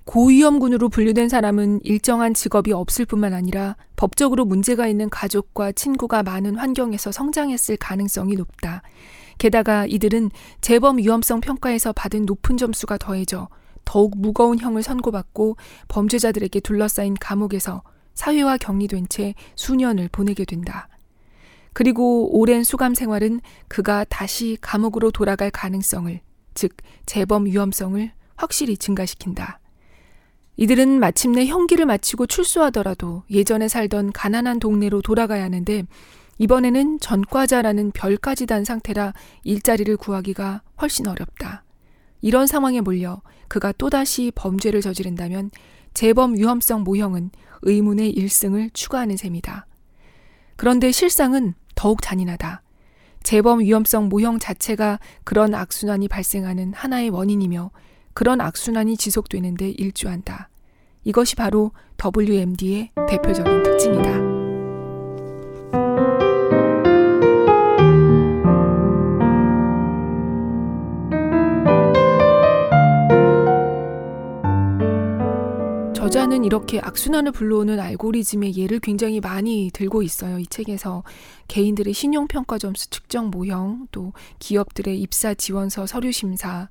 고위험군으로 0.03 0.89
분류된 0.89 1.29
사람은 1.29 1.79
일정한 1.85 2.33
직업이 2.33 2.73
없을 2.73 3.05
뿐만 3.05 3.33
아니라 3.33 3.77
법적으로 3.95 4.43
문제가 4.43 4.87
있는 4.87 5.09
가족과 5.09 5.71
친구가 5.71 6.23
많은 6.23 6.57
환경에서 6.57 7.13
성장했을 7.13 7.77
가능성이 7.77 8.35
높다. 8.35 8.81
게다가 9.41 9.87
이들은 9.87 10.29
재범 10.61 10.99
위험성 10.99 11.41
평가에서 11.41 11.93
받은 11.93 12.27
높은 12.27 12.57
점수가 12.57 12.99
더해져 12.99 13.49
더욱 13.85 14.13
무거운 14.15 14.59
형을 14.59 14.83
선고받고 14.83 15.57
범죄자들에게 15.87 16.59
둘러싸인 16.59 17.15
감옥에서 17.19 17.81
사회화 18.13 18.57
격리된 18.57 19.07
채 19.09 19.33
수년을 19.55 20.09
보내게 20.11 20.45
된다. 20.45 20.87
그리고 21.73 22.37
오랜 22.37 22.63
수감 22.63 22.93
생활은 22.93 23.41
그가 23.67 24.03
다시 24.03 24.59
감옥으로 24.61 25.09
돌아갈 25.09 25.49
가능성을, 25.49 26.19
즉, 26.53 26.77
재범 27.07 27.47
위험성을 27.47 28.11
확실히 28.35 28.77
증가시킨다. 28.77 29.59
이들은 30.57 30.99
마침내 30.99 31.47
형기를 31.47 31.87
마치고 31.87 32.27
출소하더라도 32.27 33.23
예전에 33.31 33.69
살던 33.69 34.11
가난한 34.11 34.59
동네로 34.59 35.01
돌아가야 35.01 35.43
하는데 35.43 35.85
이번에는 36.37 36.99
전과자라는 36.99 37.91
별까지 37.91 38.45
단 38.45 38.65
상태라 38.65 39.13
일자리를 39.43 39.95
구하기가 39.97 40.61
훨씬 40.81 41.07
어렵다. 41.07 41.63
이런 42.21 42.47
상황에 42.47 42.81
몰려 42.81 43.21
그가 43.47 43.71
또다시 43.73 44.31
범죄를 44.33 44.81
저지른다면 44.81 45.51
재범 45.93 46.35
위험성 46.35 46.83
모형은 46.83 47.31
의문의 47.63 48.13
1승을 48.13 48.73
추가하는 48.73 49.17
셈이다. 49.17 49.67
그런데 50.55 50.91
실상은 50.91 51.53
더욱 51.75 52.01
잔인하다. 52.01 52.61
재범 53.23 53.59
위험성 53.59 54.09
모형 54.09 54.39
자체가 54.39 54.99
그런 55.23 55.53
악순환이 55.53 56.07
발생하는 56.07 56.73
하나의 56.73 57.09
원인이며 57.09 57.71
그런 58.13 58.41
악순환이 58.41 58.97
지속되는데 58.97 59.69
일조한다. 59.71 60.49
이것이 61.03 61.35
바로 61.35 61.71
WMD의 62.03 62.91
대표적인 63.07 63.63
특징이다. 63.63 64.30
저자는 75.93 76.43
이렇게 76.43 76.79
악순환을 76.81 77.31
불러오는 77.31 77.79
알고리즘의 77.79 78.57
예를 78.57 78.79
굉장히 78.79 79.21
많이 79.21 79.69
들고 79.73 80.01
있어요. 80.03 80.39
이 80.39 80.45
책에서 80.45 81.03
개인들의 81.47 81.93
신용평가 81.93 82.57
점수 82.57 82.89
측정 82.89 83.29
모형, 83.29 83.87
또 83.91 84.11
기업들의 84.39 84.99
입사 84.99 85.33
지원서 85.33 85.85
서류 85.85 86.11
심사, 86.11 86.69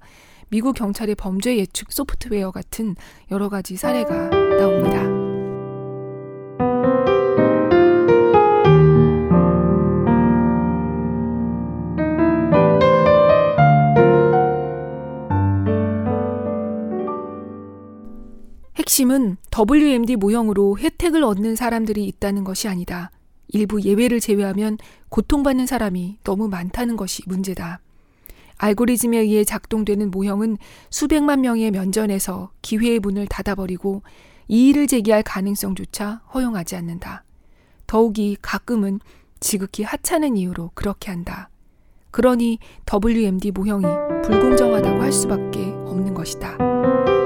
미국 0.51 0.75
경찰의 0.75 1.15
범죄 1.15 1.57
예측 1.57 1.93
소프트웨어 1.93 2.51
같은 2.51 2.97
여러 3.31 3.49
가지 3.49 3.77
사례가 3.77 4.29
나옵니다. 4.29 5.31
핵심은 18.91 19.37
WMD 19.57 20.17
모형으로 20.17 20.77
혜택을 20.77 21.23
얻는 21.23 21.55
사람들이 21.55 22.05
있다는 22.07 22.43
것이 22.43 22.67
아니다. 22.67 23.13
일부 23.47 23.81
예외를 23.81 24.19
제외하면 24.19 24.79
고통받는 25.11 25.67
사람이 25.67 26.19
너무 26.25 26.49
많다는 26.49 26.97
것이 26.97 27.23
문제다. 27.27 27.79
알고리즘에 28.59 29.19
의해 29.19 29.45
작동되는 29.45 30.11
모형은 30.11 30.59
수백만 30.91 31.43
명의 31.43 31.71
면전에서 31.71 32.51
기회의 32.63 32.99
문을 32.99 33.29
닫아버리고 33.29 34.03
이의를 34.49 34.89
제기할 34.89 35.23
가능성조차 35.23 36.23
허용하지 36.35 36.75
않는다. 36.75 37.23
더욱이 37.87 38.37
가끔은 38.43 38.99
지극히 39.39 39.85
하찮은 39.85 40.37
이유로 40.37 40.73
그렇게 40.75 41.13
한다. 41.13 41.49
그러니 42.11 42.59
WMD 42.93 43.53
모형이 43.53 43.85
불공정하다고 44.25 45.01
할 45.01 45.13
수밖에 45.13 45.61
없는 45.87 46.13
것이다. 46.13 47.20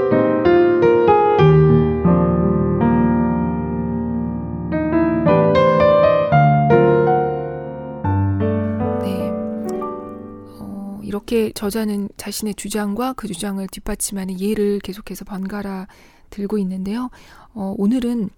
이렇게 11.26 11.52
저자는 11.52 12.10
자신의 12.18 12.54
주장과 12.54 13.14
그 13.14 13.26
주장을 13.28 13.66
뒷받침하는 13.68 14.38
예를 14.38 14.78
계속해서 14.80 15.24
번갈아 15.24 15.86
들고 16.28 16.58
있는데요. 16.58 17.10
어, 17.54 17.74
오늘은 17.78 18.28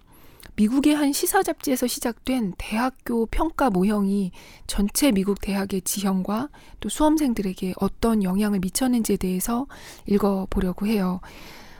미국의 0.55 0.95
한 0.95 1.11
시사 1.11 1.43
잡지에서 1.43 1.85
시작된 1.85 2.53
대학교 2.57 3.25
평가 3.25 3.69
모형이 3.69 4.31
전체 4.67 5.11
미국 5.11 5.41
대학의 5.41 5.81
지형과 5.81 6.47
또 6.79 6.87
수험생들에게 6.87 7.73
어떤 7.77 8.23
영향을 8.23 8.59
미쳤는지에 8.59 9.17
대해서 9.17 9.67
읽어보려고 10.05 10.87
해요. 10.87 11.19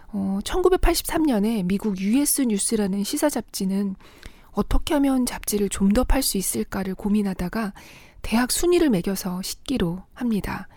어, 0.10 0.40
1983년에 0.44 1.66
미국 1.66 2.00
US 2.02 2.42
뉴스라는 2.42 3.06
시사 3.06 3.30
잡지는 3.30 3.96
어떻게 4.52 4.94
하면 4.96 5.26
잡지를 5.26 5.70
좀 5.70 5.94
더 5.94 6.04
팔 6.04 6.22
수 6.22 6.38
있을까를 6.38 6.96
고민하다가 6.96 7.74
대학 8.24 8.52
순위를 8.52 8.90
매겨서 8.90 9.42
싣기로 9.42 10.04
합니다. 10.14 10.68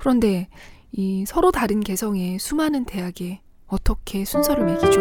그런데 0.00 0.48
이 0.92 1.24
서로 1.26 1.52
다른 1.52 1.80
개성의 1.80 2.38
수많은 2.38 2.86
대학에 2.86 3.40
어떻게 3.66 4.24
순서를 4.24 4.64
매기죠? 4.64 5.00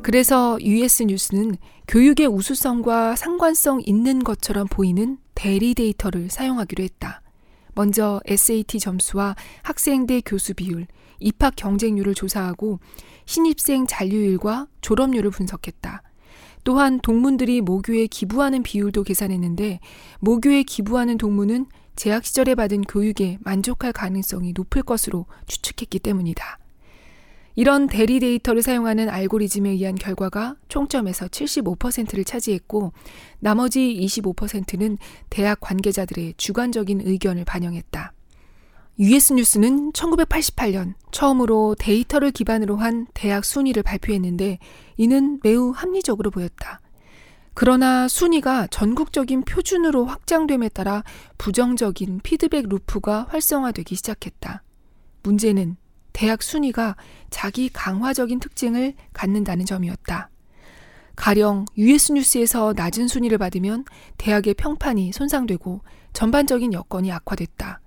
그래서 0.00 0.58
US 0.62 1.02
뉴스는 1.02 1.56
교육의 1.86 2.28
우수성과 2.28 3.16
상관성 3.16 3.82
있는 3.84 4.24
것처럼 4.24 4.66
보이는 4.68 5.18
대리 5.34 5.74
데이터를 5.74 6.30
사용하기로 6.30 6.82
했다. 6.82 7.21
먼저 7.74 8.20
SAT 8.26 8.78
점수와 8.80 9.36
학생대 9.62 10.22
교수 10.24 10.54
비율, 10.54 10.86
입학 11.20 11.54
경쟁률을 11.56 12.14
조사하고 12.14 12.80
신입생 13.26 13.86
잔류율과 13.86 14.66
졸업률을 14.80 15.30
분석했다. 15.30 16.02
또한 16.64 17.00
동문들이 17.00 17.60
모교에 17.60 18.06
기부하는 18.06 18.62
비율도 18.62 19.02
계산했는데 19.02 19.80
모교에 20.20 20.62
기부하는 20.62 21.18
동문은 21.18 21.66
재학 21.96 22.24
시절에 22.24 22.54
받은 22.54 22.82
교육에 22.82 23.38
만족할 23.40 23.92
가능성이 23.92 24.52
높을 24.52 24.82
것으로 24.82 25.26
추측했기 25.46 25.98
때문이다. 25.98 26.61
이런 27.54 27.86
대리 27.86 28.18
데이터를 28.18 28.62
사용하는 28.62 29.08
알고리즘에 29.08 29.70
의한 29.70 29.94
결과가 29.94 30.56
총점에서 30.68 31.28
75%를 31.28 32.24
차지했고 32.24 32.92
나머지 33.40 33.98
25%는 34.00 34.98
대학 35.28 35.60
관계자들의 35.60 36.34
주관적인 36.36 37.02
의견을 37.04 37.44
반영했다. 37.44 38.12
US 38.98 39.32
뉴스는 39.34 39.92
1988년 39.92 40.94
처음으로 41.10 41.74
데이터를 41.78 42.30
기반으로 42.30 42.76
한 42.76 43.06
대학 43.14 43.44
순위를 43.44 43.82
발표했는데 43.82 44.58
이는 44.96 45.40
매우 45.42 45.70
합리적으로 45.70 46.30
보였다. 46.30 46.80
그러나 47.54 48.08
순위가 48.08 48.68
전국적인 48.68 49.42
표준으로 49.42 50.06
확장됨에 50.06 50.70
따라 50.70 51.04
부정적인 51.36 52.20
피드백 52.22 52.68
루프가 52.68 53.26
활성화되기 53.30 53.94
시작했다. 53.94 54.62
문제는 55.22 55.76
대학 56.12 56.42
순위가 56.42 56.96
자기 57.30 57.68
강화적인 57.68 58.40
특징을 58.40 58.94
갖는다는 59.12 59.64
점이었다. 59.64 60.30
가령 61.16 61.66
US 61.76 62.12
뉴스에서 62.12 62.72
낮은 62.76 63.08
순위를 63.08 63.38
받으면 63.38 63.84
대학의 64.18 64.54
평판이 64.54 65.12
손상되고 65.12 65.82
전반적인 66.12 66.72
여건이 66.72 67.12
악화됐다. 67.12 67.80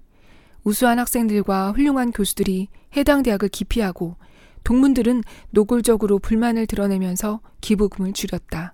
우수한 0.63 0.99
학생들과 0.99 1.71
훌륭한 1.71 2.11
교수들이 2.11 2.67
해당 2.97 3.23
대학을 3.23 3.49
기피하고 3.49 4.15
동문들은 4.63 5.23
노골적으로 5.51 6.19
불만을 6.19 6.65
드러내면서 6.65 7.39
기부금을 7.61 8.13
줄였다. 8.13 8.73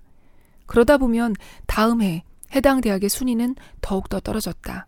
그러다 0.66 0.96
보면 0.96 1.34
다음 1.66 2.00
해 2.02 2.24
해당 2.54 2.80
대학의 2.80 3.08
순위는 3.08 3.56
더욱더 3.80 4.20
떨어졌다. 4.20 4.86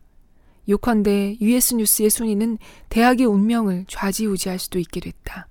요컨대 0.69 1.39
US 1.41 1.75
뉴스의 1.75 2.11
순위는 2.11 2.59
대학의 2.89 3.27
운명을 3.27 3.85
좌지우지할 3.89 4.59
수도 4.59 4.79
있게 4.79 5.01
됐다. 5.01 5.49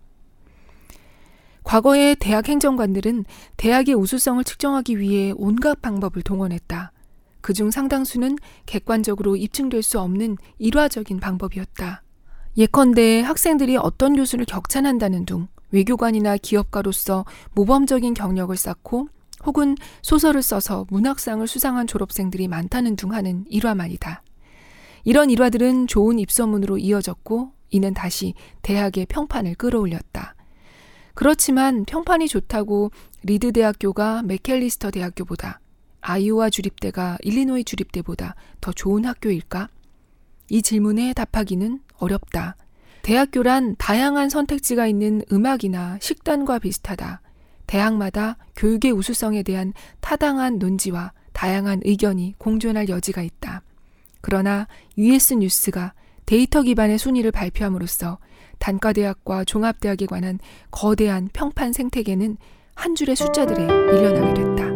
과거의 1.64 2.16
대학 2.18 2.50
행정관들은 2.50 3.26
대학의 3.58 3.96
우수성을 3.96 4.44
측정하기 4.44 5.00
위해 5.00 5.34
온갖 5.36 5.82
방법을 5.82 6.22
동원했다. 6.22 6.92
그중 7.42 7.72
상당수는 7.72 8.38
객관적으로 8.66 9.36
입증될 9.36 9.84
수 9.84 10.00
없는 10.00 10.38
일화적인 10.60 11.20
방법이었다. 11.20 12.04
예컨대 12.58 13.22
학생들이 13.22 13.78
어떤 13.78 14.16
교수를 14.16 14.46
격찬한다는 14.46 15.26
둥, 15.26 15.48
외교관이나 15.72 16.38
기업가로서 16.38 17.26
모범적인 17.54 18.14
경력을 18.14 18.56
쌓고 18.56 19.10
혹은 19.46 19.76
소설을 20.02 20.42
써서 20.42 20.86
문학상을 20.90 21.46
수상한 21.48 21.88
졸업생들이 21.88 22.48
많다는 22.48 22.96
둥 22.96 23.14
하는 23.14 23.46
일화 23.50 23.76
말이다. 23.76 24.22
이런 25.04 25.30
일화들은 25.30 25.88
좋은 25.88 26.20
입소문으로 26.20 26.78
이어졌고 26.78 27.52
이는 27.70 27.94
다시 27.94 28.34
대학의 28.62 29.08
평판을 29.08 29.56
끌어올렸다. 29.56 30.36
그렇지만 31.14 31.86
평판이 31.86 32.28
좋다고 32.28 32.92
리드 33.24 33.52
대학교가 33.52 34.24
매칼레스터 34.24 34.92
대학교보다 34.92 35.60
아이오와 36.02 36.50
주립대가 36.50 37.18
일리노이 37.22 37.64
주립대보다 37.64 38.36
더 38.62 38.72
좋은 38.72 39.06
학교일까? 39.06 39.70
이 40.50 40.62
질문에 40.62 41.14
답하기는 41.14 41.80
어렵다. 41.98 42.56
대학교란 43.02 43.76
다양한 43.78 44.30
선택지가 44.30 44.88
있는 44.88 45.22
음악이나 45.32 45.98
식단과 46.02 46.60
비슷하다. 46.60 47.22
대학마다 47.68 48.38
교육의 48.56 48.92
우수성에 48.92 49.44
대한 49.44 49.74
타당한 50.00 50.60
논지와 50.60 51.12
다양한 51.32 51.82
의견이 51.84 52.36
공존할 52.38 52.90
여지가 52.90 53.22
있다. 53.22 53.62
그러나 54.24 54.68
US 54.98 55.34
뉴스가 55.34 55.94
데이터 56.26 56.62
기반의 56.62 56.98
순위를 56.98 57.32
발표함으로써 57.32 58.18
단과대학과 58.58 59.44
종합대학에 59.44 60.06
관한 60.06 60.40
거대한 60.72 61.30
평판 61.34 61.74
생태계는 61.74 62.38
한 62.74 62.96
줄의 62.96 63.18
숫자들에 63.18 63.66
밀려나게 63.66 64.34
됐다. 64.34 64.74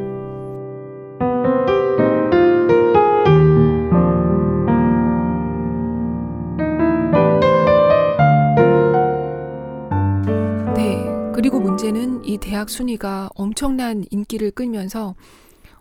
그리고 11.34 11.60
문제는 11.60 12.26
이 12.26 12.40
대학 12.40 12.68
순위가 12.68 13.30
엄청난 13.36 14.04
인기를 14.10 14.52
끌면서 14.52 15.16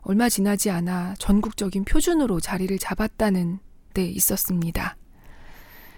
얼마 0.09 0.29
지나지 0.29 0.71
않아 0.71 1.17
전국적인 1.19 1.85
표준으로 1.85 2.39
자리를 2.39 2.79
잡았다는 2.79 3.59
데 3.93 4.05
있었습니다. 4.05 4.97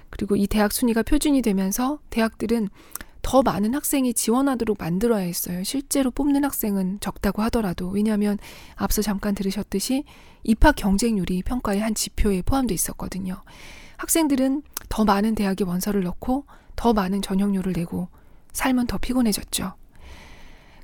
그리고 0.08 0.34
이 0.34 0.46
대학 0.46 0.72
순위가 0.72 1.02
표준이 1.02 1.42
되면서 1.42 1.98
대학들은 2.08 2.70
더 3.20 3.42
많은 3.42 3.74
학생이 3.74 4.14
지원하도록 4.14 4.78
만들어야 4.80 5.24
했어요. 5.24 5.62
실제로 5.62 6.10
뽑는 6.10 6.42
학생은 6.42 7.00
적다고 7.00 7.42
하더라도. 7.42 7.90
왜냐하면 7.90 8.38
앞서 8.76 9.02
잠깐 9.02 9.34
들으셨듯이 9.34 10.04
입학 10.42 10.76
경쟁률이 10.76 11.42
평가의 11.42 11.80
한 11.80 11.94
지표에 11.94 12.40
포함되어 12.40 12.74
있었거든요. 12.74 13.42
학생들은 13.98 14.62
더 14.88 15.04
많은 15.04 15.34
대학에 15.34 15.64
원서를 15.64 16.02
넣고 16.04 16.46
더 16.76 16.94
많은 16.94 17.20
전형료를 17.20 17.74
내고 17.74 18.08
삶은 18.54 18.86
더 18.86 18.96
피곤해졌죠. 18.96 19.74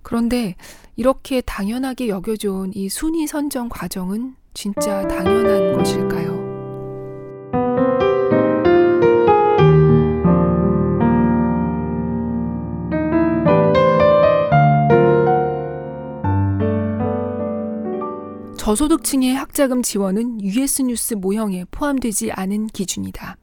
그런데 0.05 0.55
이렇게 0.95 1.41
당연하게 1.41 2.07
여겨져온 2.09 2.71
이 2.75 2.89
순위 2.89 3.27
선정 3.27 3.69
과정은 3.69 4.37
진짜 4.53 5.07
당연한 5.09 5.77
것일까요? 5.77 6.45
저소득층의 18.57 19.35
학자금 19.35 19.83
지원은 19.83 20.41
US 20.43 20.83
뉴스 20.83 21.15
모형에 21.15 21.67
포함되지 21.71 22.33
않은 22.33 22.69
기준이다. 22.69 23.37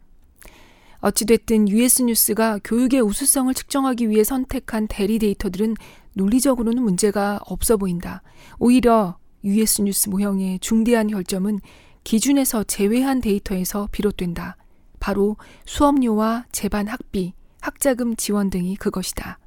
어찌됐든 1.02 1.68
US 1.70 2.04
뉴스가 2.04 2.60
교육의 2.64 3.02
우수성을 3.02 3.54
측정하기 3.54 4.10
위해 4.10 4.24
선택한 4.24 4.88
대리 4.88 5.20
데이터들은 5.20 5.76
논리적으로는 6.14 6.82
문제가 6.82 7.40
없어 7.46 7.78
보인다. 7.78 8.22
오히려 8.60 9.18
US 9.44 9.82
뉴스 9.82 10.10
모형의 10.10 10.60
중대한 10.60 11.08
결점은 11.08 11.60
기준에서 12.04 12.64
제외한 12.64 13.22
데이터에서 13.22 13.88
비롯된다. 13.92 14.58
바로 15.00 15.38
수업료와 15.66 16.46
재반 16.52 16.88
학비, 16.88 17.34
학자금 17.60 18.16
지원 18.16 18.50
등이 18.50 18.76
그것이다. 18.76 19.40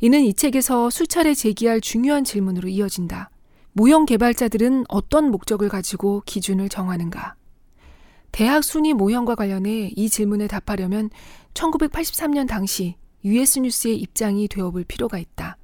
이는 0.00 0.22
이 0.22 0.34
책에서 0.34 0.90
수차례 0.90 1.34
제기할 1.34 1.80
중요한 1.80 2.24
질문으로 2.24 2.68
이어진다. 2.68 3.30
모형 3.74 4.04
개발자들은 4.04 4.86
어떤 4.88 5.30
목적을 5.30 5.68
가지고 5.68 6.22
기준을 6.26 6.68
정하는가? 6.68 7.36
대학 8.32 8.64
순위 8.64 8.94
모형과 8.94 9.34
관련해 9.34 9.92
이 9.94 10.08
질문에 10.08 10.46
답하려면 10.46 11.10
1983년 11.52 12.48
당시 12.48 12.96
US 13.24 13.58
뉴스의 13.60 13.98
입장이 13.98 14.48
되어볼 14.48 14.84
필요가 14.84 15.18
있다. 15.18 15.58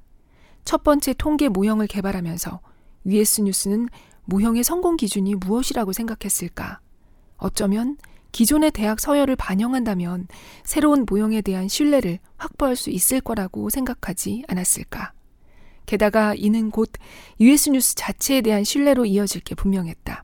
첫 0.63 0.83
번째 0.83 1.13
통계 1.17 1.49
모형을 1.49 1.87
개발하면서 1.87 2.61
US 3.07 3.41
뉴스는 3.41 3.89
모형의 4.25 4.63
성공 4.63 4.97
기준이 4.97 5.33
무엇이라고 5.35 5.93
생각했을까? 5.93 6.79
어쩌면 7.37 7.97
기존의 8.31 8.69
대학 8.69 8.99
서열을 8.99 9.35
반영한다면 9.35 10.27
새로운 10.63 11.05
모형에 11.09 11.41
대한 11.41 11.67
신뢰를 11.67 12.19
확보할 12.37 12.75
수 12.75 12.91
있을 12.91 13.19
거라고 13.21 13.71
생각하지 13.71 14.43
않았을까? 14.47 15.13
게다가 15.87 16.35
이는 16.35 16.69
곧 16.69 16.91
US 17.39 17.71
뉴스 17.71 17.95
자체에 17.95 18.41
대한 18.41 18.63
신뢰로 18.63 19.05
이어질 19.05 19.41
게 19.41 19.55
분명했다. 19.55 20.23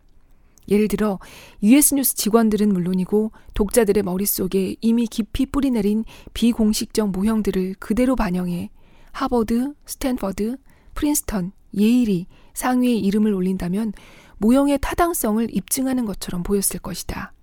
예를 0.70 0.88
들어 0.88 1.20
US 1.64 1.96
뉴스 1.96 2.16
직원들은 2.16 2.70
물론이고 2.74 3.32
독자들의 3.54 4.04
머릿속에 4.04 4.76
이미 4.82 5.08
깊이 5.08 5.46
뿌리내린 5.46 6.04
비공식적 6.34 7.12
모형들을 7.12 7.76
그대로 7.80 8.16
반영해 8.16 8.70
하버드, 9.12 9.74
스탠퍼드, 9.86 10.58
프린스턴, 10.94 11.52
예일이 11.78 12.28
상위에 12.54 12.94
이름을 12.96 13.34
올린다면 13.34 13.94
모형의 14.38 14.80
타당성을 14.82 15.48
입증하는 15.56 16.06
것처럼 16.06 16.44
보였을 16.44 16.80
것이다. 16.80 17.34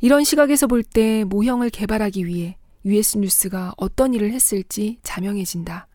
이런 0.00 0.24
시각에서 0.24 0.66
볼 0.66 0.82
때 0.82 1.24
모형을 1.24 1.70
개발하기 1.70 2.26
위해 2.26 2.56
US 2.84 3.18
뉴스가 3.18 3.74
어떤 3.76 4.12
일을 4.14 4.32
했을지 4.32 4.98
자명해진다. 5.02 5.88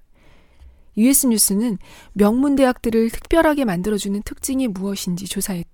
US 0.97 1.27
뉴스는 1.27 1.77
명문 2.13 2.55
대학들을 2.55 3.09
특별하게 3.11 3.65
만들어주는 3.65 4.21
특징이 4.23 4.67
무엇인지 4.67 5.25
조사했다. 5.27 5.68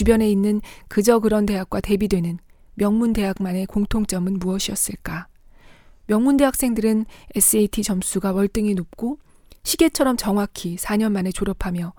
주변에 0.00 0.30
있는 0.30 0.62
그저 0.88 1.18
그런 1.18 1.44
대학과 1.44 1.78
대비되는 1.78 2.38
명문 2.72 3.12
대학만의 3.12 3.66
공통점은 3.66 4.38
무엇이었을까? 4.38 5.28
명문 6.06 6.38
대학생들은 6.38 7.04
SAT 7.34 7.82
점수가 7.82 8.32
월등히 8.32 8.72
높고 8.72 9.18
시계처럼 9.62 10.16
정확히 10.16 10.76
4년 10.76 11.12
만에 11.12 11.30
졸업하며 11.30 11.92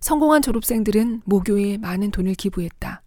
성공한 0.00 0.42
졸업생들은 0.42 1.22
모교에 1.24 1.78
많은 1.78 2.10
돈을 2.10 2.34
기부했다. 2.34 3.00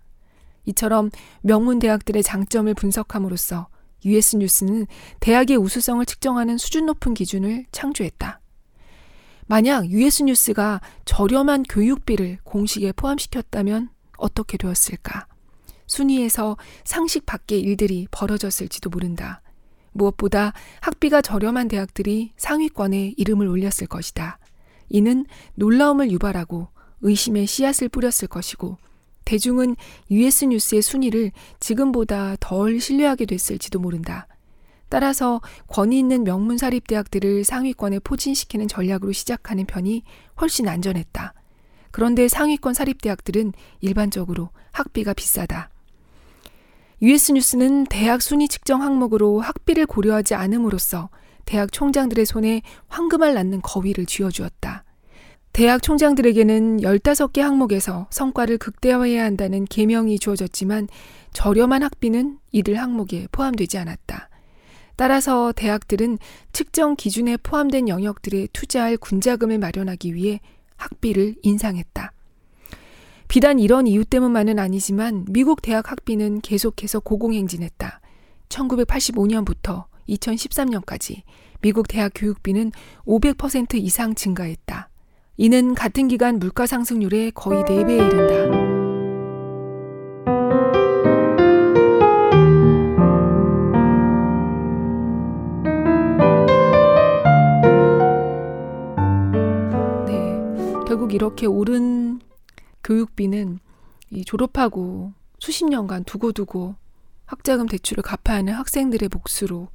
이처럼 0.66 1.12
명문 1.42 1.78
대학들의 1.78 2.24
장점을 2.24 2.74
분석함으로써 2.74 3.68
US 4.06 4.38
뉴스는 4.38 4.88
대학의 5.20 5.58
우수성을 5.58 6.04
측정하는 6.04 6.58
수준 6.58 6.88
높은 6.88 7.14
기준을 7.14 7.68
창조했다. 7.72 8.42
만약 9.46 9.88
US 9.92 10.24
뉴스가 10.24 10.82
저렴한 11.06 11.62
교육비를 11.70 12.40
공식에 12.44 12.92
포함시켰다면 12.94 13.90
어떻게 14.22 14.58
되었을까? 14.58 15.28
순위에서 15.88 16.58
상식 16.86 17.26
밖의 17.26 17.60
일들이 17.60 18.08
벌어졌을지도 18.12 18.90
모른다. 18.90 19.42
무엇보다 19.92 20.54
학비가 20.80 21.22
저렴한 21.22 21.68
대학들이 21.68 22.32
상위권에 22.38 23.16
이름을 23.18 23.48
올렸을 23.48 23.88
것이다. 23.90 24.40
이는 24.90 25.26
놀라움을 25.56 26.12
유발하고 26.12 26.70
의심의 27.02 27.48
씨앗을 27.48 27.90
뿌렸을 27.90 28.28
것이고 28.28 28.78
대중은 29.26 29.76
US 30.10 30.46
뉴스의 30.46 30.82
순위를 30.82 31.32
지금보다 31.60 32.36
덜 32.40 32.80
신뢰하게 32.80 33.26
됐을지도 33.26 33.80
모른다. 33.80 34.28
따라서 34.90 35.40
권위 35.68 36.00
있는 36.00 36.24
명문 36.24 36.58
사립 36.58 36.88
대학들을 36.88 37.46
상위권에 37.46 38.00
포진시키는 38.00 38.68
전략으로 38.68 39.14
시작하는 39.14 39.66
편이 39.66 40.04
훨씬 40.40 40.68
안전했다. 40.68 41.34
그런데 41.92 42.28
상위권 42.28 42.74
사립대학들은 42.74 43.54
일반적으로 43.82 44.50
학비가 44.72 45.14
비싸다. 45.14 45.70
US 47.02 47.32
뉴스는 47.32 47.86
대학 47.86 48.22
순위 48.22 48.48
측정 48.48 48.82
항목으로 48.82 49.40
학비를 49.40 49.86
고려하지 49.86 50.36
않음으로써 50.36 51.10
대학 51.46 51.72
총장들의 51.72 52.26
손에 52.26 52.62
황금알 52.88 53.34
낳는 53.34 53.62
거위를 53.62 54.06
쥐어주었다. 54.06 54.84
대학 55.54 55.84
총장들에게는 55.84 56.78
15개 56.78 57.42
항목에서 57.42 58.08
성과를 58.10 58.58
극대화해야 58.58 59.24
한다는 59.24 59.66
계명이 59.66 60.20
주어졌지만 60.20 60.88
저렴한 61.34 61.84
학비는 61.84 62.38
이들 62.52 62.80
항목에 62.80 63.28
포함되지 63.32 63.78
않았다. 63.80 64.30
따라서 64.96 65.52
대학들은 65.54 66.20
측정 66.54 66.96
기준에 66.96 67.36
포함된 67.38 67.90
영역들에 67.90 68.48
투자할 68.54 68.98
군자금을 68.98 69.58
마련하기 69.58 70.14
위해 70.14 70.40
학비를 70.82 71.36
인상했다. 71.42 72.12
비단 73.28 73.60
이런 73.60 73.88
이유 73.88 74.04
때문만은 74.04 74.60
아니지만 74.60 75.26
미국 75.30 75.62
대학 75.62 75.90
학비는 75.90 76.42
계속해서 76.42 77.00
고공행진했다. 77.00 78.02
1985년부터 78.50 79.86
2013년까지 80.10 81.22
미국 81.62 81.88
대학 81.88 82.12
교육비는 82.14 82.72
500% 83.06 83.76
이상 83.76 84.16
증가했다. 84.16 84.90
이는 85.38 85.76
같은 85.76 86.08
기간 86.08 86.40
물가 86.40 86.66
상승률의 86.66 87.32
거의 87.32 87.64
4배에 87.64 88.12
이른다. 88.12 88.81
이렇게 101.22 101.46
오른 101.46 102.20
교육비는 102.84 103.60
이 104.10 104.26
졸업하고 104.26 105.14
수십 105.38 105.66
년간 105.66 106.04
두고두고 106.06 106.74
학자금 107.28 107.68
대출을 107.68 108.02
갚아야 108.02 108.40
하는 108.40 108.54
학생들의 108.54 109.08
몫으로 109.14 109.68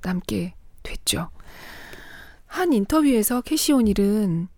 남게 0.00 0.54
됐죠. 0.82 1.28
한 2.46 2.72
인터뷰에서 2.72 3.42
캐시오닐은 3.42 4.48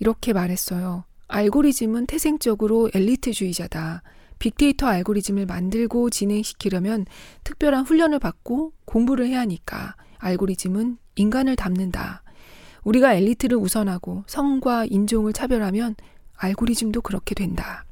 이렇게 0.00 0.32
말했어요. 0.32 1.04
알고리즘은 1.28 2.06
태생적으로 2.06 2.90
엘리트주의자다. 2.92 4.02
빅데이터 4.40 4.88
알고리즘을 4.88 5.46
만들고 5.46 6.10
진행시키려면 6.10 7.06
특별한 7.44 7.84
훈련을 7.84 8.18
받고 8.18 8.72
공부를 8.84 9.28
해야 9.28 9.38
하니까 9.42 9.94
알고리즘은 10.18 10.98
인간을 11.14 11.54
닮는다. 11.54 12.23
우리가 12.84 13.14
엘리트를 13.14 13.56
우선하고 13.56 14.24
성과 14.26 14.84
인종을 14.84 15.32
차별하면 15.32 15.96
알고리즘도 16.36 17.02
그렇게 17.02 17.34
된다. 17.34 17.84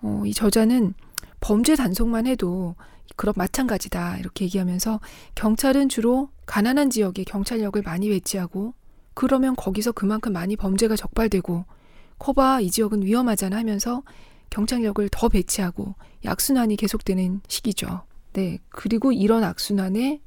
어, 0.00 0.22
이 0.24 0.32
저자는 0.32 0.94
범죄 1.40 1.74
단속만 1.76 2.26
해도 2.26 2.74
그런 3.16 3.34
마찬가지다 3.36 4.18
이렇게 4.18 4.44
얘기하면서 4.44 5.00
경찰은 5.34 5.88
주로 5.88 6.30
가난한 6.46 6.90
지역에 6.90 7.24
경찰력을 7.24 7.80
많이 7.82 8.08
배치하고 8.08 8.74
그러면 9.14 9.56
거기서 9.56 9.92
그만큼 9.92 10.32
많이 10.32 10.56
범죄가 10.56 10.94
적발되고 10.94 11.64
커봐 12.18 12.60
이 12.60 12.70
지역은 12.70 13.02
위험하잖아 13.02 13.56
하면서 13.56 14.02
경찰력을 14.50 15.08
더 15.10 15.28
배치하고 15.28 15.94
약순환이 16.24 16.76
계속되는 16.76 17.40
시기죠. 17.48 18.02
네. 18.32 18.58
그리고 18.68 19.12
이런 19.12 19.44
악순환에 19.44 20.20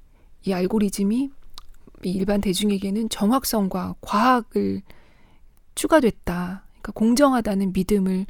이 0.43 0.53
알고리즘이 0.53 1.31
일반 2.09 2.41
대중에게는 2.41 3.09
정확성과 3.09 3.95
과학을 4.01 4.81
추가됐다. 5.75 6.63
그러니까 6.71 6.91
공정하다는 6.93 7.73
믿음을 7.73 8.25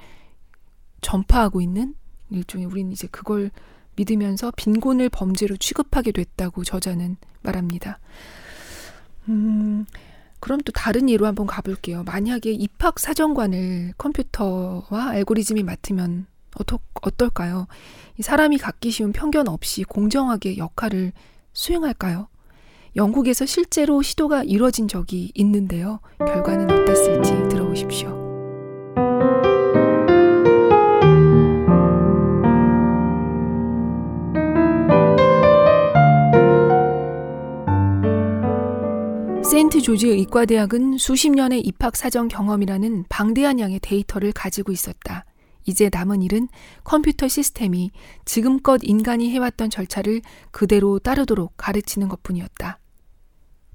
전파하고 1.02 1.62
있는 1.62 1.96
일종의 2.30 2.68
우리는 2.68 2.92
이제 2.92 3.08
그걸 3.12 3.52
믿으면서 3.96 4.52
빈곤을 4.56 5.10
범죄로 5.10 5.58
취급하게 5.58 6.12
됐다고 6.12 6.64
저자는 6.64 7.18
말합니다. 7.42 8.00
음, 9.30 9.86
그럼 10.40 10.60
또 10.62 10.72
다른 10.72 11.10
예로 11.10 11.28
한번 11.28 11.46
가볼게요. 11.46 12.04
만약에 12.04 12.52
입학 12.52 13.00
사정관을 13.00 13.94
컴퓨터와 13.98 15.10
알고리즘이 15.10 15.64
맡으면 15.64 16.26
어떠, 16.58 16.80
어떨까요? 17.02 17.68
이 18.18 18.22
사람이 18.24 18.58
갖기 18.58 18.92
쉬운 18.92 19.12
편견 19.12 19.48
없이 19.48 19.84
공정하게 19.84 20.58
역할을 20.58 21.14
수행할까요? 21.54 22.28
영국에서 22.96 23.46
실제로 23.46 24.02
시도가 24.02 24.44
이뤄진 24.44 24.88
적이 24.88 25.32
있는데요. 25.36 26.00
결과는 26.20 26.70
어땠을지 26.70 27.32
들어보십시오. 27.50 28.20
세인트 39.44 39.82
조지 39.82 40.08
의과대학은 40.08 40.98
수십 40.98 41.30
년의 41.30 41.62
입학 41.62 41.96
사정 41.96 42.28
경험이라는 42.28 43.06
방대한 43.10 43.60
양의 43.60 43.80
데이터를 43.82 44.32
가지고 44.32 44.72
있었다. 44.72 45.26
이제 45.66 45.90
남은 45.92 46.22
일은 46.22 46.48
컴퓨터 46.84 47.28
시스템이 47.28 47.92
지금껏 48.26 48.80
인간이 48.84 49.30
해왔던 49.30 49.70
절차를 49.70 50.22
그대로 50.52 51.00
따르도록 51.00 51.54
가르치는 51.58 52.08
것 52.08 52.24
뿐이었다. 52.24 52.81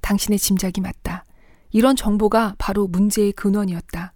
당신의 0.07 0.39
짐작이 0.39 0.81
맞다. 0.81 1.25
이런 1.73 1.97
정보가 1.97 2.55
바로 2.59 2.87
문제의 2.87 3.33
근원이었다. 3.33 4.13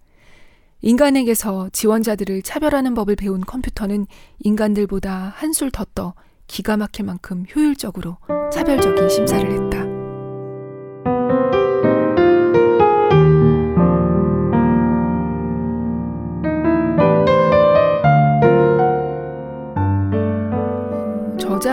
인간에게서 0.83 1.68
지원자들을 1.72 2.42
차별하는 2.42 2.94
법을 2.94 3.16
배운 3.16 3.40
컴퓨터는 3.40 4.07
인간들보다 4.38 5.33
한술 5.35 5.70
더 5.72 5.85
떠 5.94 6.14
기가 6.46 6.76
막힐 6.76 7.05
만큼 7.05 7.44
효율적으로 7.55 8.18
차별적인 8.53 9.09
심사를 9.09 9.50
했다. 9.50 10.00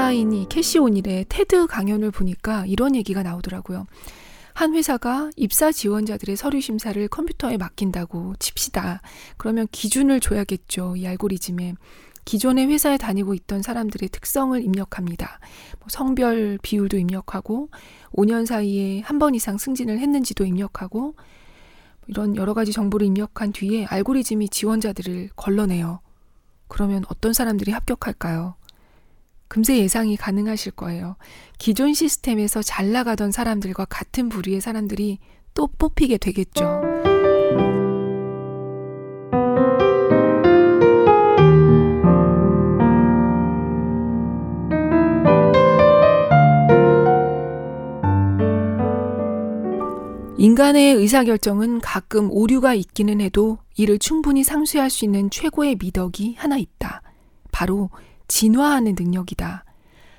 저자인 0.08 0.48
캐시 0.48 0.80
오닐의 0.80 1.26
테드 1.28 1.68
강연을 1.68 2.12
보니까 2.12 2.66
이런 2.66 2.96
얘기가 2.96 3.24
나오더라고요. 3.24 3.88
한 4.54 4.74
회사가 4.74 5.32
입사 5.36 5.70
지원자들의 5.74 6.38
서류 6.38 6.62
심사를 6.62 7.06
컴퓨터에 7.10 7.58
맡긴다고 7.58 8.36
칩시다. 8.40 9.02
그러면 9.36 9.68
기준을 9.70 10.22
줘야겠죠. 10.22 10.96
이 10.96 11.06
알고리즘에. 11.06 11.74
기존의 12.24 12.68
회사에 12.68 12.98
다니고 12.98 13.34
있던 13.34 13.62
사람들의 13.62 14.08
특성을 14.08 14.58
입력합니다. 14.64 15.42
뭐 15.80 15.88
성별 15.90 16.58
비율도 16.62 16.98
입력하고 16.98 17.70
5년 18.14 18.46
사이에 18.46 19.02
한 19.02 19.20
번 19.20 19.36
이상 19.36 19.58
승진을 19.58 20.00
했는지도 20.00 20.46
입력하고 20.46 21.16
이런 22.08 22.38
여러 22.38 22.54
가지 22.54 22.72
정보를 22.72 23.08
입력한 23.08 23.52
뒤에 23.52 23.86
알고리즘이 23.86 24.48
지원자들을 24.50 25.32
걸러내요. 25.36 26.00
그러면 26.70 27.04
어떤 27.10 27.34
사람들이 27.34 27.72
합격할까요? 27.74 28.56
금세 29.48 29.78
예상이 29.78 30.18
가능하실 30.18 30.74
거예요. 30.74 31.16
기존 31.58 31.94
시스템에서 31.94 32.62
잘 32.62 32.92
나가던 32.92 33.32
사람들과 33.32 33.86
같은 33.86 34.30
부류의 34.30 34.62
사람들이 34.62 35.20
또 35.54 35.68
뽑히게 35.68 36.18
되겠죠. 36.18 36.82
인간의 50.40 50.94
의사결정은 50.94 51.82
가끔 51.82 52.32
오류가 52.32 52.76
있기는 52.76 53.22
해도 53.22 53.58
이를 53.76 53.98
충분히 53.98 54.44
상쇄할 54.44 54.90
수 54.90 55.04
있는 55.04 55.32
최고의 55.32 55.78
미덕이 55.80 56.36
하나 56.38 56.58
있다. 56.58 57.02
바로 57.52 57.90
진화하는 58.28 58.96
능력이다. 58.98 59.64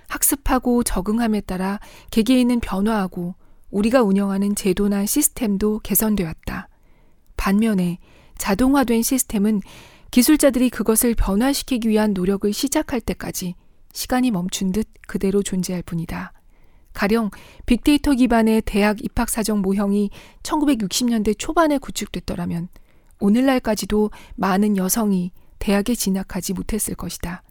학습하고 0.09 0.83
적응함에 0.83 1.43
따라 1.43 1.81
개개인은 2.11 2.61
변화하고 2.61 3.35
우리가 3.71 4.03
운영하는 4.03 4.55
제도나 4.55 5.05
시스템도 5.07 5.81
개선되었다. 5.81 6.69
반면에 7.37 7.99
자동화된 8.39 9.03
시스템은 9.03 9.61
기술자들이 10.11 10.71
그것을 10.71 11.15
변화시키기 11.15 11.89
위한 11.89 12.15
노력을 12.15 12.51
시작할 12.51 13.01
때까지 13.01 13.55
시간이 13.93 14.31
멈춘 14.31 14.73
듯 14.73 14.89
그대로 15.07 15.43
존재할 15.43 15.83
뿐이다. 15.83 16.33
가령 16.95 17.31
빅데이터 17.67 18.15
기반의 18.15 18.63
대학 18.63 19.05
입학 19.05 19.29
사정 19.29 19.61
모형이 19.61 20.11
1960년대 20.43 21.39
초반에 21.39 21.79
구축됐더라면 21.79 22.69
오늘날까지도 23.21 24.11
많은 24.37 24.77
여성이 24.77 25.33
대학에 25.59 25.95
진학하지 25.95 26.55
못했을 26.55 26.95
것이다. 26.95 27.43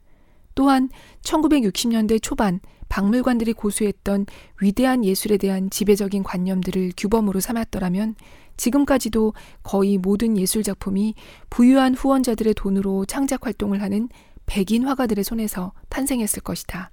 또한 0.57 0.89
1960년대 1.21 2.19
초반 2.19 2.59
박물관들이 2.89 3.53
고수했던 3.53 4.25
위대한 4.59 5.05
예술에 5.05 5.37
대한 5.37 5.69
지배적인 5.69 6.23
관념들을 6.23 6.93
규범으로 6.97 7.39
삼았더라면 7.39 8.15
지금까지도 8.57 9.35
거의 9.61 9.99
모든 9.99 10.35
예술 10.35 10.63
작품이 10.63 11.13
부유한 11.51 11.93
후원자들의 11.93 12.55
돈으로 12.55 13.05
창작 13.05 13.45
활동을 13.45 13.83
하는 13.83 14.09
백인 14.47 14.87
화가들의 14.87 15.23
손에서 15.23 15.73
탄생했을 15.89 16.41
것이다. 16.41 16.89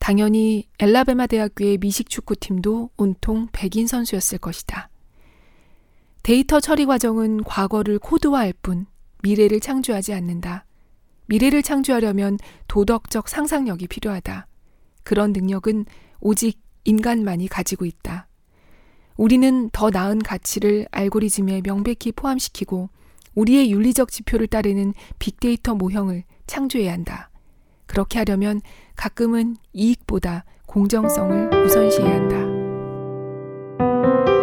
당연히 0.00 0.66
엘라베마 0.80 1.28
대학교의 1.28 1.78
미식 1.78 2.10
축구팀도 2.10 2.90
온통 2.96 3.50
백인 3.52 3.86
선수였을 3.86 4.38
것이다. 4.38 4.88
데이터 6.24 6.58
처리 6.58 6.86
과정은 6.86 7.44
과거를 7.44 8.00
코드화할 8.00 8.52
뿐 8.62 8.86
미래를 9.22 9.60
창조하지 9.60 10.12
않는다. 10.12 10.64
미래를 11.26 11.62
창조하려면 11.62 12.38
도덕적 12.68 13.28
상상력이 13.28 13.88
필요하다. 13.88 14.46
그런 15.02 15.32
능력은 15.32 15.86
오직 16.20 16.60
인간만이 16.84 17.48
가지고 17.48 17.84
있다. 17.84 18.28
우리는 19.16 19.70
더 19.70 19.90
나은 19.90 20.20
가치를 20.20 20.86
알고리즘에 20.90 21.62
명백히 21.62 22.12
포함시키고 22.12 22.90
우리의 23.34 23.70
윤리적 23.70 24.10
지표를 24.10 24.46
따르는 24.46 24.94
빅데이터 25.18 25.74
모형을 25.74 26.24
창조해야 26.46 26.92
한다. 26.92 27.30
그렇게 27.86 28.18
하려면 28.18 28.60
가끔은 28.96 29.56
이익보다 29.72 30.44
공정성을 30.66 31.64
우선시해야 31.64 32.14
한다. 32.14 34.33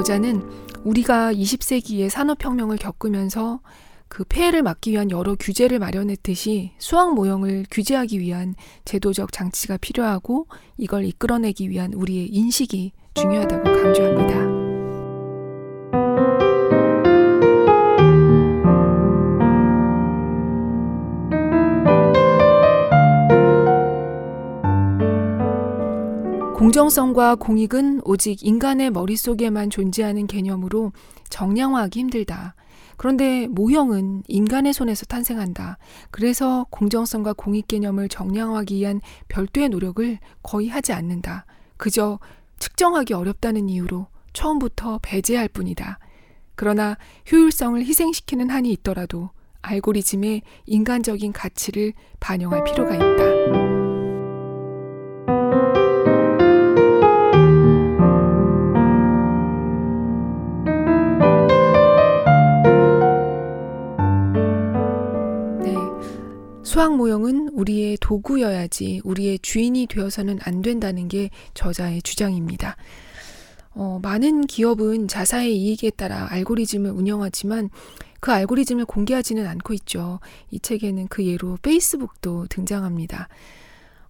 저자는 0.00 0.42
우리가 0.84 1.30
20세기의 1.34 2.08
산업혁명을 2.08 2.78
겪으면서 2.78 3.60
그 4.08 4.24
폐해를 4.24 4.62
막기 4.62 4.92
위한 4.92 5.10
여러 5.10 5.34
규제를 5.34 5.78
마련했듯이 5.78 6.72
수학 6.78 7.14
모형을 7.14 7.66
규제하기 7.70 8.18
위한 8.18 8.54
제도적 8.86 9.30
장치가 9.30 9.76
필요하고 9.76 10.46
이걸 10.78 11.04
이끌어내기 11.04 11.68
위한 11.68 11.92
우리의 11.92 12.28
인식이 12.28 12.92
중요하다고 13.12 13.62
강조합니다. 13.62 14.40
공정성과 26.80 27.34
공익은 27.34 28.00
오직 28.06 28.42
인간의 28.42 28.90
머릿속에만 28.90 29.68
존재하는 29.68 30.26
개념으로 30.26 30.92
정량화하기 31.28 32.00
힘들다. 32.00 32.54
그런데 32.96 33.46
모형은 33.48 34.22
인간의 34.26 34.72
손에서 34.72 35.04
탄생한다. 35.04 35.76
그래서 36.10 36.64
공정성과 36.70 37.34
공익 37.34 37.68
개념을 37.68 38.08
정량화하기 38.08 38.76
위한 38.76 39.02
별도의 39.28 39.68
노력을 39.68 40.18
거의 40.42 40.68
하지 40.68 40.94
않는다. 40.94 41.44
그저 41.76 42.18
측정하기 42.58 43.12
어렵다는 43.12 43.68
이유로 43.68 44.06
처음부터 44.32 45.00
배제할 45.02 45.48
뿐이다. 45.48 45.98
그러나 46.54 46.96
효율성을 47.30 47.78
희생시키는 47.84 48.48
한이 48.48 48.72
있더라도 48.72 49.28
알고리즘의 49.60 50.40
인간적인 50.64 51.34
가치를 51.34 51.92
반영할 52.20 52.64
필요가 52.64 52.94
있다. 52.94 53.79
수학 66.80 66.96
모형은 66.96 67.50
우리의 67.52 67.98
도구여야지 68.00 69.02
우리의 69.04 69.40
주인이 69.40 69.86
되어서는 69.86 70.38
안 70.42 70.62
된다는 70.62 71.08
게 71.08 71.28
저자의 71.52 72.00
주장입니다. 72.00 72.78
어, 73.74 73.98
많은 74.00 74.46
기업은 74.46 75.06
자사의 75.06 75.54
이익에 75.54 75.90
따라 75.90 76.26
알고리즘을 76.30 76.90
운영하지만 76.90 77.68
그 78.20 78.32
알고리즘을 78.32 78.86
공개하지는 78.86 79.46
않고 79.46 79.74
있죠. 79.74 80.20
이 80.50 80.58
책에는 80.58 81.08
그 81.08 81.26
예로 81.26 81.58
페이스북도 81.60 82.46
등장합니다. 82.48 83.28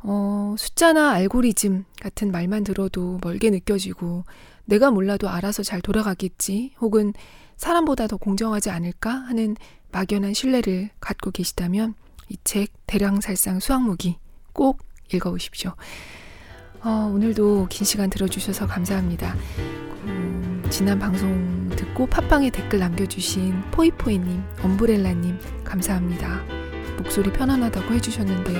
어, 0.04 0.54
숫자나 0.56 1.10
알고리즘 1.10 1.86
같은 2.00 2.30
말만 2.30 2.62
들어도 2.62 3.18
멀게 3.20 3.50
느껴지고 3.50 4.22
내가 4.64 4.92
몰라도 4.92 5.28
알아서 5.28 5.64
잘 5.64 5.80
돌아가겠지 5.80 6.74
혹은 6.80 7.14
사람보다 7.56 8.06
더 8.06 8.16
공정하지 8.16 8.70
않을까 8.70 9.10
하는 9.10 9.56
막연한 9.90 10.34
신뢰를 10.34 10.90
갖고 11.00 11.32
계시다면 11.32 11.96
이 12.30 12.36
책 12.44 12.72
대량살상 12.86 13.60
수학무기 13.60 14.16
꼭 14.52 14.78
읽어보십시오. 15.12 15.74
어, 16.82 17.10
오늘도 17.12 17.66
긴 17.68 17.84
시간 17.84 18.08
들어주셔서 18.08 18.66
감사합니다. 18.66 19.34
음, 20.04 20.64
지난 20.70 20.98
방송 20.98 21.68
듣고 21.70 22.06
팟빵에 22.06 22.50
댓글 22.50 22.78
남겨주신 22.78 23.60
포이포이님, 23.72 24.42
엄브렐라님 24.62 25.38
감사합니다. 25.64 26.42
목소리 26.96 27.32
편안하다고 27.32 27.94
해주셨는데 27.94 28.54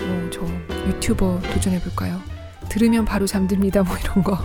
어, 0.00 0.30
저 0.32 0.44
유튜버 0.88 1.40
도전해볼까요? 1.54 2.20
들으면 2.68 3.04
바로 3.04 3.26
잠듭니다 3.26 3.82
뭐 3.84 3.96
이런 3.98 4.22
거. 4.24 4.36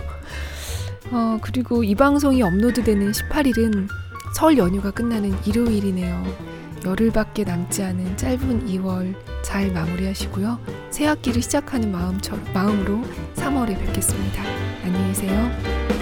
어, 1.10 1.38
그리고 1.42 1.82
이 1.84 1.94
방송이 1.94 2.40
업로드되는 2.42 3.10
18일은 3.12 3.88
설 4.34 4.56
연휴가 4.56 4.90
끝나는 4.90 5.34
일요일이네요. 5.44 6.61
열흘밖에 6.84 7.44
남지 7.44 7.82
않은 7.82 8.16
짧은 8.16 8.66
2월 8.68 9.14
잘 9.42 9.72
마무리하시고요. 9.72 10.58
새 10.90 11.06
학기를 11.06 11.42
시작하는 11.42 11.90
마음처럼, 11.92 12.44
마음으로 12.52 13.02
3월에 13.36 13.78
뵙겠습니다. 13.78 14.42
안녕히 14.84 15.08
계세요. 15.08 16.01